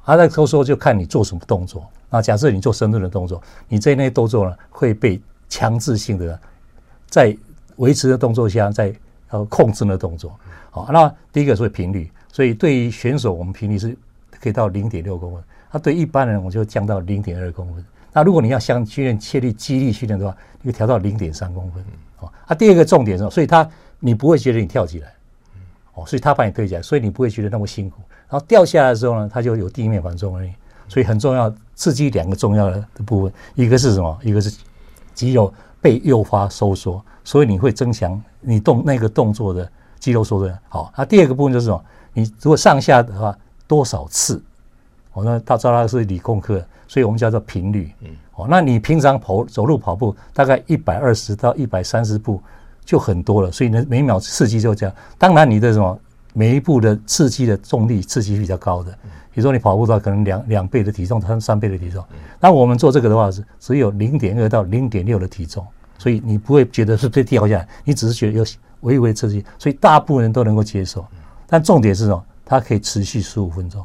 [0.00, 1.86] 嗯，哦，它在收缩就看你做什么动作。
[2.08, 6.38] 那假设你做深蹲的动作，你这类动作呢会被强制性的
[7.08, 7.36] 在
[7.76, 8.94] 维持的动作下，在
[9.28, 10.36] 呃控制的动作。
[10.70, 13.96] 好，那第一个是频率，所以对于选手，我们频率是
[14.40, 15.42] 可以到零点六公分。
[15.70, 17.84] 它对一般人，我就降到零点二公分。
[18.12, 21.84] 那如果你要想训练切力肌力训练的话，你就调到零点三公分。
[22.18, 23.68] 哦，啊，第二个重点是，所以它
[24.00, 25.14] 你不会觉得你跳起来，
[25.94, 28.02] 哦，所以它把你推起来，所以你不会觉得那么辛苦。
[28.30, 30.52] 然后掉下来的时候呢，它就有地面反作用力，
[30.88, 34.18] 所以很重要，刺激两个重要的部分，一个是什么？
[34.22, 34.56] 一个是
[35.12, 40.50] 肌肉被诱发收缩，所以你会增强你动那个动作的肌肉收缩。
[40.68, 41.84] 好，那第二个部分就是什么？
[42.12, 44.40] 你如果上下的话，多少次？
[45.12, 47.92] 我说他知道他是理工科，所以我们叫做频率。
[48.00, 52.40] 嗯，哦，那你平常跑走路跑步，大概一百二十到一百三十步
[52.84, 54.94] 就很多了，所以呢，每秒刺激就这样。
[55.18, 55.98] 当然，你的什么
[56.32, 58.92] 每一步的刺激的重力刺激比较高的，
[59.32, 62.04] 比如说你跑步的话，可能两两倍的体重，三三倍的体重。
[62.38, 65.66] 那我们做这个的话是只有零点二到零点六的体重，
[65.98, 68.44] 所以你不会觉得是被掉下来，你只是觉得有
[68.80, 71.04] 微微刺激，所以大部分人都能够接受。
[71.46, 72.24] 但重点是什么？
[72.44, 73.84] 它可以持续十五分钟。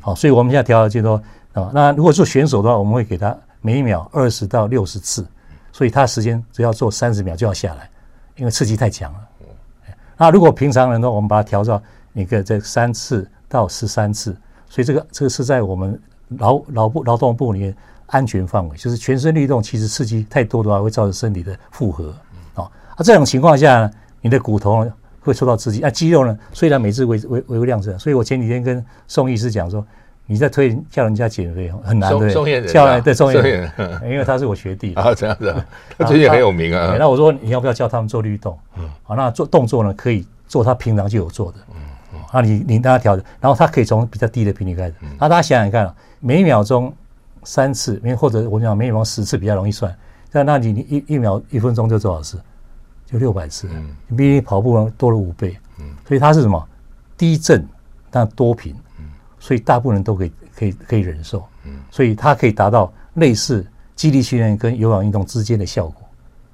[0.00, 5.26] 好，所以我们现在调的就是说啊，那如果做选手的话，我们会给他每一秒二十到六十次，
[5.72, 7.88] 所以他时间只要做三十秒就要下来，
[8.36, 9.18] 因为刺激太强了。
[10.20, 14.36] 那如果平常人呢，我们把它调到一个这三次到十三次，
[14.68, 15.98] 所以这个这个是在我们
[16.36, 17.74] 劳劳部劳动部里面
[18.08, 22.14] 安全范围，就是全身律动，其实刺激太多的话会造成身体的负荷。
[22.52, 22.64] 啊，
[22.96, 26.38] 啊这种情况下呢，你的骨头呢，会受到刺激，那、啊、肌肉呢？
[26.52, 29.82] 虽然每次微微微量是，所以我前几天跟宋医师讲说，
[30.30, 33.72] 你在推叫人家减肥很难的，叫来对宋燕人，
[34.08, 35.52] 因为他是我学弟啊，这样子，
[35.98, 36.94] 他最近很有名啊。
[36.96, 38.56] 那我说你要不要叫他们做律动？
[38.78, 41.80] 嗯，好，那做动作呢，可以做他平常就有做的，嗯
[42.14, 46.94] 嗯，那你你让他调整，然后他可以从比较低的频率开始，那大家想想看，每秒钟
[47.42, 49.92] 三次，或者我讲每秒钟十次比较容易算，
[50.30, 52.40] 在那你你一一秒一分钟就多少次？
[53.04, 54.16] 就六百次，嗯。
[54.16, 55.86] 比你跑步多了五倍，嗯。
[56.06, 56.64] 所以它是什么？
[57.18, 57.66] 低震
[58.12, 58.76] 但多频，
[59.40, 61.72] 所以大部分人都可以可以可以忍受，嗯。
[61.90, 66.02] 所以它可以达到类似肌力训练跟有氧运动之间的效果。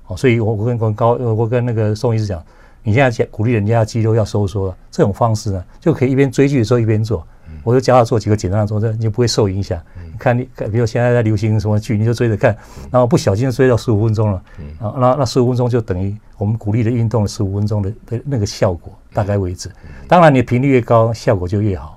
[0.06, 2.42] 哦，所以我我跟跟高我跟那个宋医师讲，
[2.82, 7.26] 你现在鼓励人家肌肉要收缩，这种方式呢，就可以一边追剧的时候一边做。
[7.62, 9.80] 我就教他做几个简单的动作，你就不会受影响。
[9.96, 12.56] 你看，你比如现在在流行什么剧，你就追着看，
[12.92, 14.42] 然后不小心就追到十五分钟了，
[14.78, 19.68] 啊，那那十五分钟就等于我们鼓励的运动的十五分钟的的那个效果大概为止。
[20.06, 21.95] 当然，你的频率越高，效果就越好，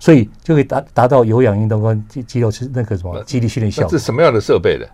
[0.00, 3.90] 所以就可以达达到有氧运动跟肌肌肉是那个什么肌力训练效果。
[3.92, 4.88] 这是什么样的设备的？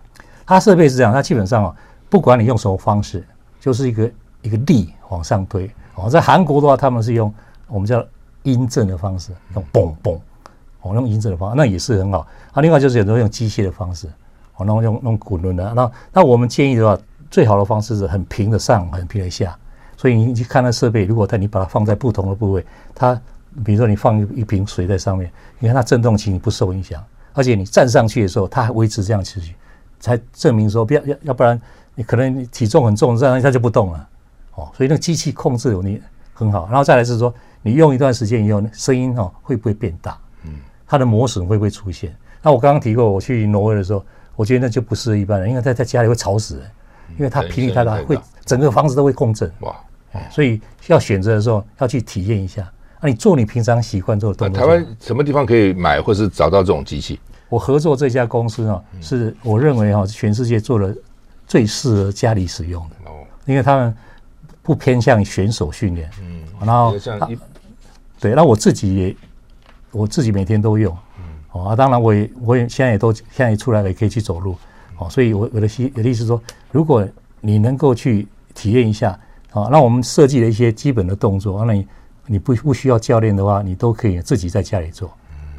[0.45, 1.75] 它设备是这样，它基本上啊，
[2.07, 3.25] 不管你用什么方式，
[3.59, 4.11] 就是一个
[4.43, 5.67] 一个力往上推。
[5.95, 7.33] 哦，在韩国的话，他们是用
[7.67, 8.05] 我们叫。
[8.43, 10.17] 音震的方式，用嘣嘣，
[10.79, 12.19] 哦，用音震的方式，那也是很好。
[12.53, 14.07] 啊，另外就是有时候用机械的方式，
[14.55, 15.73] 哦，然后用用滚轮的。
[15.73, 16.97] 那那我们建议的话，
[17.29, 19.53] 最好的方式是很平的上，很平的下。
[19.97, 22.65] 所以你去看那设备，如果它你把它放在不同的部位，
[22.95, 23.21] 它
[23.63, 27.03] 比如说你放一一瓶水在上面，你看它震动其实不受影响，
[27.33, 29.53] 而且你站上去的时候，它还维持这样持续，
[29.99, 31.59] 才证明说不要要要不然
[31.95, 34.09] 你可能你体重很重，这样它就不动了。
[34.55, 36.01] 哦，所以那个机器控制你
[36.33, 36.67] 很好。
[36.67, 37.33] 然后再来是说。
[37.63, 40.17] 你用一段时间以后，声音哦会不会变大？
[40.43, 40.53] 嗯，
[40.85, 42.15] 它的磨损会不会出现？
[42.41, 44.05] 那我刚刚提过，我去挪威的时候，
[44.37, 46.71] 我觉得那就不是一般人，因为他在家里会吵死人，
[47.17, 49.51] 因为它频率太大，会整个房子都会共振。
[49.61, 49.75] 哇！
[50.31, 52.71] 所以要选择的时候要去体验一下。
[52.99, 54.59] 那你做你平常习惯做的动作。
[54.59, 57.19] 台湾什么地方可以买或是找到这种机器？
[57.49, 60.95] 我合作这家公司呢，是我认为哈，全世界做的
[61.45, 62.95] 最适合家里使用的。
[63.09, 63.95] 哦，因为他们
[64.61, 66.09] 不偏向选手训练。
[66.21, 66.95] 嗯，然后
[68.19, 69.15] 对，那我自己也
[69.91, 70.97] 我自己每天都用。
[71.19, 74.55] 嗯，哦啊，当然我也我也现在也都现在出来了，也可以去走路。
[74.97, 76.41] 哦，所以我我的意我的意思说，
[76.71, 77.07] 如果
[77.39, 79.11] 你能够去体验一下，
[79.51, 81.87] 啊，那我们设计了一些基本的动作，那你。
[82.29, 85.09] 你不不需要教练的话，你都可以自己在家里做。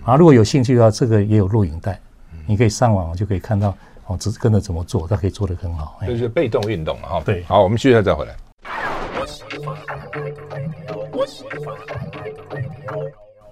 [0.04, 1.98] 啊，如果有兴趣的话，这个也有录影带，
[2.46, 3.74] 你可以上网就可以看到
[4.06, 5.98] 哦，只是跟着怎么做，它可以做得很好。
[6.06, 7.22] 就是被动运动哈。
[7.24, 8.36] 对，好，我们休息一下再回来。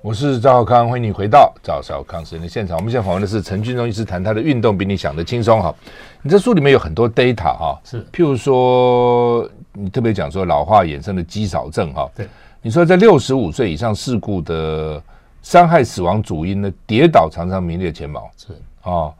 [0.02, 2.76] 我是赵少康，欢迎你回到赵少康时间的现场。
[2.76, 5.74] 我们现在访问的是陈俊忠医师，谈他的运动比你想的轻松哈。
[6.20, 12.10] 你这书里面有很多 data 哈，是，譬如说你特别讲说老化衍生的肌少症哈。
[12.14, 12.28] 对。
[12.66, 15.00] 你说在六十五岁以上事故的
[15.40, 16.72] 伤害死亡主因呢？
[16.84, 18.28] 跌倒常常名列前茅。
[18.36, 18.48] 是
[18.82, 19.14] 啊，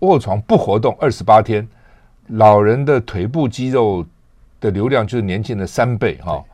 [0.00, 1.66] 卧床不活动二十八天，
[2.26, 4.04] 老人的腿部肌肉
[4.60, 6.44] 的流量就是年轻人的三倍哈。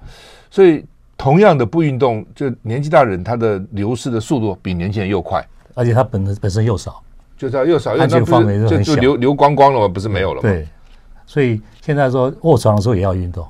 [0.53, 0.85] 所以
[1.19, 7.03] 同样的不运动，就年纪大人他的流失的速度比年轻人又快，而且他本身本身又少，
[7.37, 9.89] 就是又少，又那范围就就流流光光了吗？
[9.89, 10.43] 不是没有了吗？
[10.43, 10.69] 对，
[11.27, 13.45] 所以现在说卧床的时候也要运动，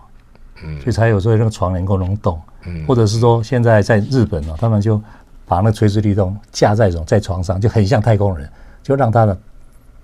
[0.65, 2.41] 嗯，所以才有说那个床能够能动。
[2.87, 5.01] 或者是说，现在在日本呢，他们就
[5.47, 8.49] 把那垂直律动架在这种在床上，就很像太空人，
[8.83, 9.37] 就让他的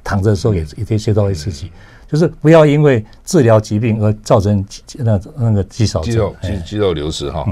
[0.03, 1.71] 躺着的时候也也可以受到一刺激，
[2.09, 4.65] 就是不要因为治疗疾病而造成
[4.99, 7.47] 那那个肌少症、肌肉肌肌肉流失哈。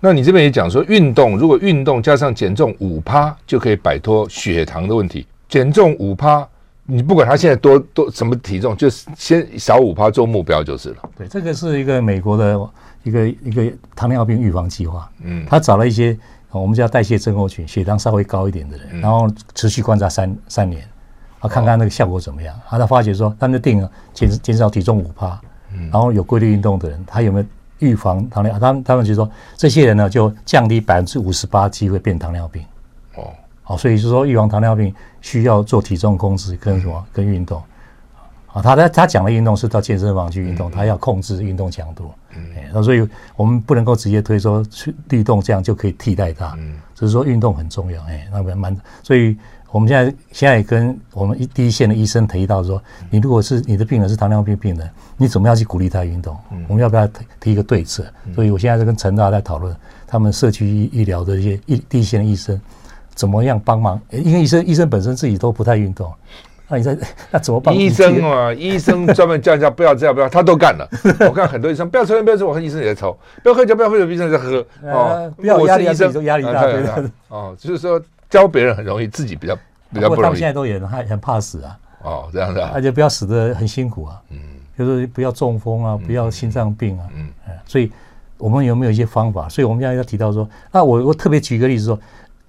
[0.00, 5.26] 那你这边也讲说，运动如果运动加上减重五趴，就可以摆脱血糖的问题。
[5.48, 6.46] 减重五趴。
[6.86, 10.96] 你不管他现在多多什么体重，就是先少五趴做目标就是了。
[11.16, 12.60] 对，这个是一个美国的
[13.04, 15.08] 一个一个糖尿病预防计划。
[15.22, 16.18] 嗯，他找了一些
[16.50, 20.82] 我们叫代谢症候群、血糖稍微高一点的人，嗯、然后持续观察三三年，
[21.38, 22.54] 啊，看看那个效果怎么样。
[22.68, 25.40] 啊，他发觉说，他们就定了减减少体重五趴，
[25.72, 27.46] 嗯，然后有规律运动的人，他有没有
[27.78, 28.58] 预防糖尿？
[28.58, 32.62] 他们他们就说，这些人呢就降低百分之五十八机会变糖尿病。
[33.16, 33.30] 哦。
[33.66, 37.62] 好，所以就是说预防糖尿病需要做体重控制跟什么跟运动，
[38.54, 42.42] 啊，他他他讲的运动是到健身房去运动，他要控制运动强度，嗯，
[42.72, 49.36] 那所以我们不能够直接推说去律动这样就可以替代它，嗯，只是说运动很重要，哎，那蛮蛮，所以
[49.72, 52.80] 我们现在现在也跟我们一第一线的医生提到说，
[53.10, 56.36] 你如果是你的病人是糖尿病病人，你怎么样去鼓励他运动？
[56.68, 58.06] 我们要不要提提一个对策？
[58.36, 59.76] 所以我现在是跟陈大在讨论，
[60.06, 62.60] 他们社区医医疗的一些一第一线的医生。
[63.16, 64.00] 怎么样帮忙？
[64.10, 66.12] 因为医生医生本身自己都不太运动，
[66.74, 66.98] 那你在
[67.30, 67.74] 那怎么办？
[67.74, 70.88] 医生啊，医生专门叫人家不要这样，不要，他都干了。
[71.28, 73.16] 我看很多医生不要抽烟，不要抽，我看医生也在抽。
[73.42, 74.64] 不要喝酒，不要喝酒，医生在喝。
[74.82, 76.64] 哦，不要压力，医生压力大。
[77.28, 79.56] 哦，就是说教别人很容易，自己比较
[79.92, 80.22] 比较不容易。
[80.24, 81.78] 他们现在都也很很怕死啊。
[82.02, 84.20] 哦，这样的，而且不要死得很辛苦啊。
[84.30, 84.38] 嗯，
[84.76, 87.06] 就是不要中风啊，不要心脏病啊。
[87.14, 87.28] 嗯，
[87.66, 87.90] 所以
[88.36, 89.48] 我们有没有一些方法？
[89.48, 91.98] 所以我们现在要提到说，那我我特别举个例子说。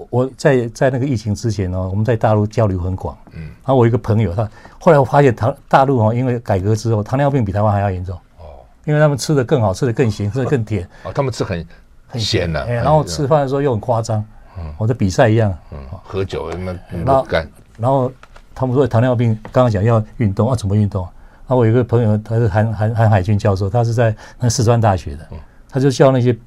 [0.10, 3.18] 我在在那个疫情之前呢，我们在大陆交流很广。
[3.32, 8.14] 嗯，然后我一个朋友，他后来我发现，糖大陆哦，因为改革之后，糖尿病比台湾还要严重。
[8.38, 10.88] 哦，因为他们吃的更好，吃的更咸，吃的更甜。
[11.04, 11.66] 哦，他们吃很
[12.08, 12.66] 很咸的。
[12.66, 14.24] 然后吃饭的时候又很夸张。
[14.58, 15.58] 嗯，我的比赛一样。
[15.72, 17.50] 嗯，喝酒什么那么干。
[17.78, 18.12] 然后
[18.54, 21.04] 他们说糖尿病，刚刚讲要运动啊，怎么运动？
[21.04, 25.28] 然后我有一个朋友，他是韩韩韩海军教授，他是在那四川大学的，
[25.70, 26.38] 他就教那些。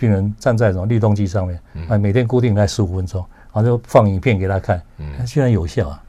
[0.00, 3.22] 病人站在什么律动机上面，啊，每天固定在十五分钟，
[3.52, 4.80] 然后就放影片给他看，
[5.18, 6.02] 他居然有效啊！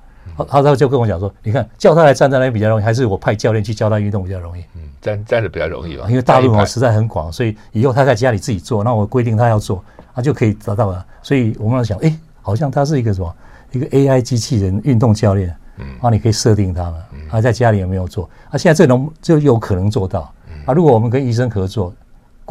[0.47, 4.61] 他他就跟我讲说，你看叫他来站在那边比较容易，还是我派教练去教他运动比较容易？
[4.75, 6.05] 嗯，站站着比较容易吧？
[6.07, 9.83] 因为大陆啊实在很广，所以以后他在家里自己做，那我规定他要做，
[10.15, 11.05] 他就可以得到了。
[11.21, 13.35] 所以我们要想，哎，好像他是一个什么
[13.73, 18.29] 一个 AI 机器人运动教练，嗯，啊，你可以设定他们，他在家里有没有做？
[18.51, 20.33] 啊，现在这种就有可能做到。
[20.65, 21.93] 啊，如果我们跟医生合作。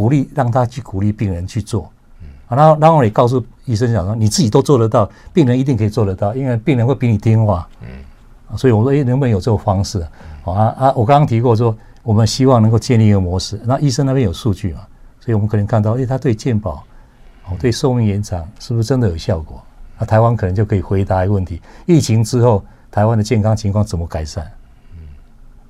[0.00, 1.92] 鼓励让他去鼓励病人去做，
[2.48, 7.68] 然后然后你告诉医生讲说，你自己都做得到，病人一定可以做得到，因为病人会比你听话。
[7.82, 10.00] 嗯，所以我说，哎，能不能有这种方式？
[10.46, 13.60] 啊啊，我刚刚提过说，我们希望能够建立一个模式。
[13.62, 14.80] 那医生那边有数据嘛？
[15.20, 16.82] 所以我们可能看到，哎，他对健保，
[17.44, 19.62] 哦，对寿命延长是不是真的有效果？
[19.98, 24.50] 那台湾可能就可以回答一个问题：疫情之后，台湾的健康情况怎么改善？
[24.94, 25.04] 嗯，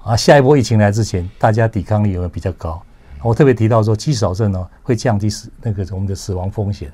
[0.05, 2.81] 啊，下一波疫情来之前，大家抵抗力有没有比较高？
[3.23, 6.91] 我特别提到说，肌少症呢会降低死那个我们的死亡风险，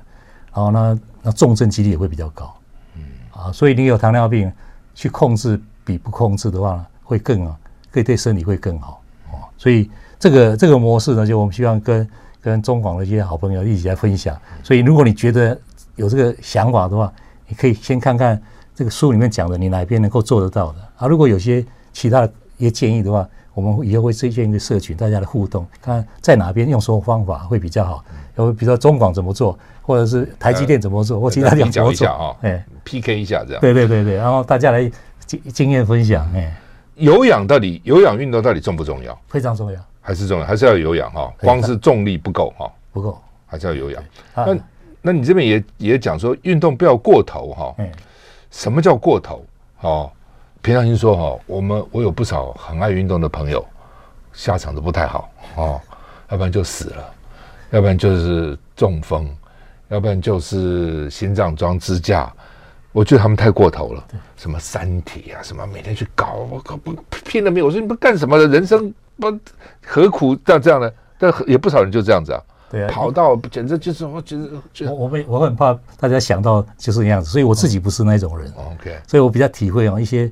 [0.53, 2.53] 然后呢，那重症几率也会比较高。
[2.95, 4.51] 嗯，啊，所以你有糖尿病，
[4.93, 7.57] 去控制比不控制的话会更啊，
[7.91, 9.01] 可以对身体会更好
[9.31, 9.39] 哦。
[9.57, 12.09] 所以这个这个模式呢，就我们希望跟
[12.41, 14.37] 跟中广的一些好朋友一起来分享。
[14.63, 15.57] 所以如果你觉得
[15.95, 17.11] 有这个想法的话，
[17.47, 18.41] 你可以先看看
[18.75, 21.07] 这个书里面讲的，你哪边能够做得到的啊？
[21.07, 28.05] 如果有些其他的一些建议的话，我们以后会推荐一个社群，大家的互动，看在哪边用什么方法会比较好。
[28.35, 32.35] 有比如说中广怎么做，或者是台积电怎么做，或其他地方怎么做啊？
[32.43, 33.59] 哎，PK 一下这样。
[33.59, 34.87] 对对对对，然后大家来
[35.25, 36.31] 经经验分享。
[36.35, 36.55] 哎，
[36.93, 39.19] 有氧到底有氧运动到底重不重要？
[39.27, 41.33] 非常重要，还是重要，还是要有氧哈？
[41.39, 44.03] 光是重力不够哈，不够，还是要有氧。
[44.35, 44.55] 那
[45.01, 47.73] 那你这边也也讲说，运动不要过头哈。
[47.79, 47.89] 嗯。
[48.51, 49.43] 什么叫过头？
[49.81, 50.11] 哦，
[50.67, 53.65] 平常心说哈，我们我有不少很爱运动的朋友，
[54.33, 55.79] 下场都不太好哦，
[56.29, 57.13] 要不然就死了。
[57.69, 59.33] 要不然就是中风，
[59.87, 62.29] 要不然就是心脏装支架。
[62.91, 64.03] 我觉得他们太过头了，
[64.35, 66.93] 什么三体啊，什么每天去搞，我靠不
[67.23, 67.63] 拼了命！
[67.63, 68.45] 我说你们干什么的？
[68.45, 69.39] 人生不
[69.85, 70.91] 何苦这样这样呢？
[71.17, 74.35] 但也不少人就这样子啊，对啊，跑到简直就是我觉
[74.83, 78.51] 得，我我我很怕大家想到就是那样子，所以我自己不是那种人。
[78.57, 80.29] OK，所以我比较体会啊，一些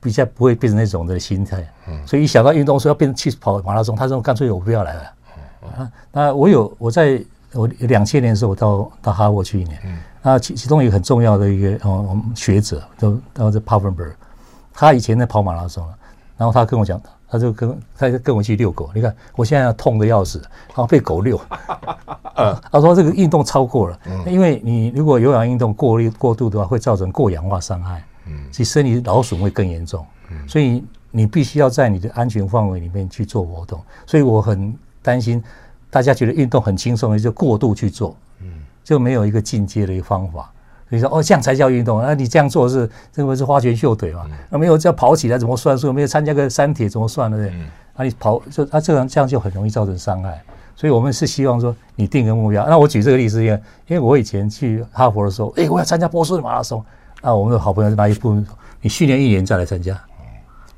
[0.00, 1.66] 比较不会变成那种的心态。
[1.88, 5.02] 嗯，所以一想到运动说要变成去跑马拉松，他说干脆我不要来了。
[5.76, 7.22] 啊，那我有我在
[7.52, 14.12] 我两千年的时候，我到到哈佛去一年，嗯，那其其中一个很重要的一个哦，我们学者都都是 Pavenberg，
[14.72, 15.86] 他以前在跑马拉松，
[16.38, 20.38] 然后他跟我讲，他就跟他就跟我去遛狗，你看我现在痛得要死，
[20.68, 21.38] 然后被狗遛，
[22.36, 34.74] 嗯， 他说这个运动超过了，因为你如果有氧运动过力过度的话，会造成过氧化伤害，嗯，其实身体劳损会更严重，嗯，所以你必须要在你的安全范围里面去做活动，所以我很。
[35.02, 35.42] 担心
[35.88, 38.46] 大家觉得运动很轻松，就过度去做，嗯，
[38.84, 40.52] 就没有一个进阶的一个方法。
[40.90, 42.02] 所以说哦，这样才叫运动。
[42.02, 42.80] 那你这样做是
[43.14, 44.26] 认为是花拳绣腿嘛？
[44.50, 45.90] 那没有这样跑起来怎么算数？
[45.90, 47.38] 没有参加个三铁怎么算呢？
[47.38, 47.50] 对，
[47.96, 50.38] 那你跑就啊，这样这样就很容易造成伤害。
[50.76, 52.66] 所以我们是希望说你定个目标。
[52.68, 56.84] 那我举这个例子，因为因为我以前去哈佛的时候，哎，我要参加波士顿马拉松。
[57.22, 58.46] 那我们的好朋友就拿一部分，
[58.80, 60.00] 你训练一年再来参加，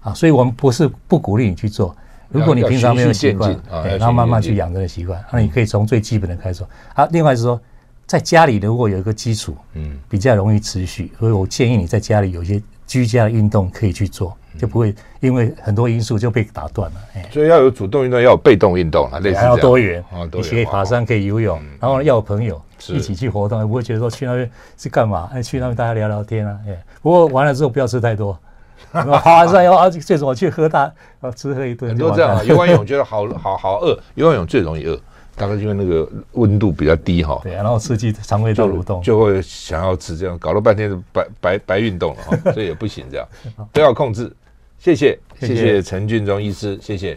[0.00, 1.94] 啊，所以我们不是不鼓励你去做。
[2.28, 3.54] 如果你平常没有习惯，
[3.98, 6.64] 然后慢慢去养这个习惯，那你可以从最基本的开始。
[6.94, 7.60] 啊，另外是说，
[8.06, 12.62] 在家里如果有一个基础，嗯，比较容易持续，所以我建议你在家里有一些
[12.92, 16.96] 居家的运动可以去做，就不会因为很多因素就被打断了。
[17.30, 19.42] 所以要有主动运动，要有被动运动啊，类似这样。
[19.44, 25.30] 还要多元，你可以爬山，可以游泳，然后要有朋友一起去活动，也不会觉得说去那边是干嘛？
[25.32, 26.58] 哎，去那边大家聊聊天啊。
[26.68, 28.38] 哎，不过完了之后不要吃太多。
[28.92, 30.92] 爬完山要啊，最终去喝大，
[31.34, 31.88] 吃喝一顿。
[31.88, 35.00] 很多这样，游完泳觉得好好好饿，游完泳最容易饿，
[35.36, 37.40] 大概因为那个温度比较低哈。
[37.42, 43.28] 对，然后刺激肠胃道蠕动，就会想要吃这样，搞了半天是白白白运动了哈，所以也不行这样，
[43.72, 44.30] 都要控制。
[44.78, 47.16] 谢谢谢谢陈俊忠医师，谢谢。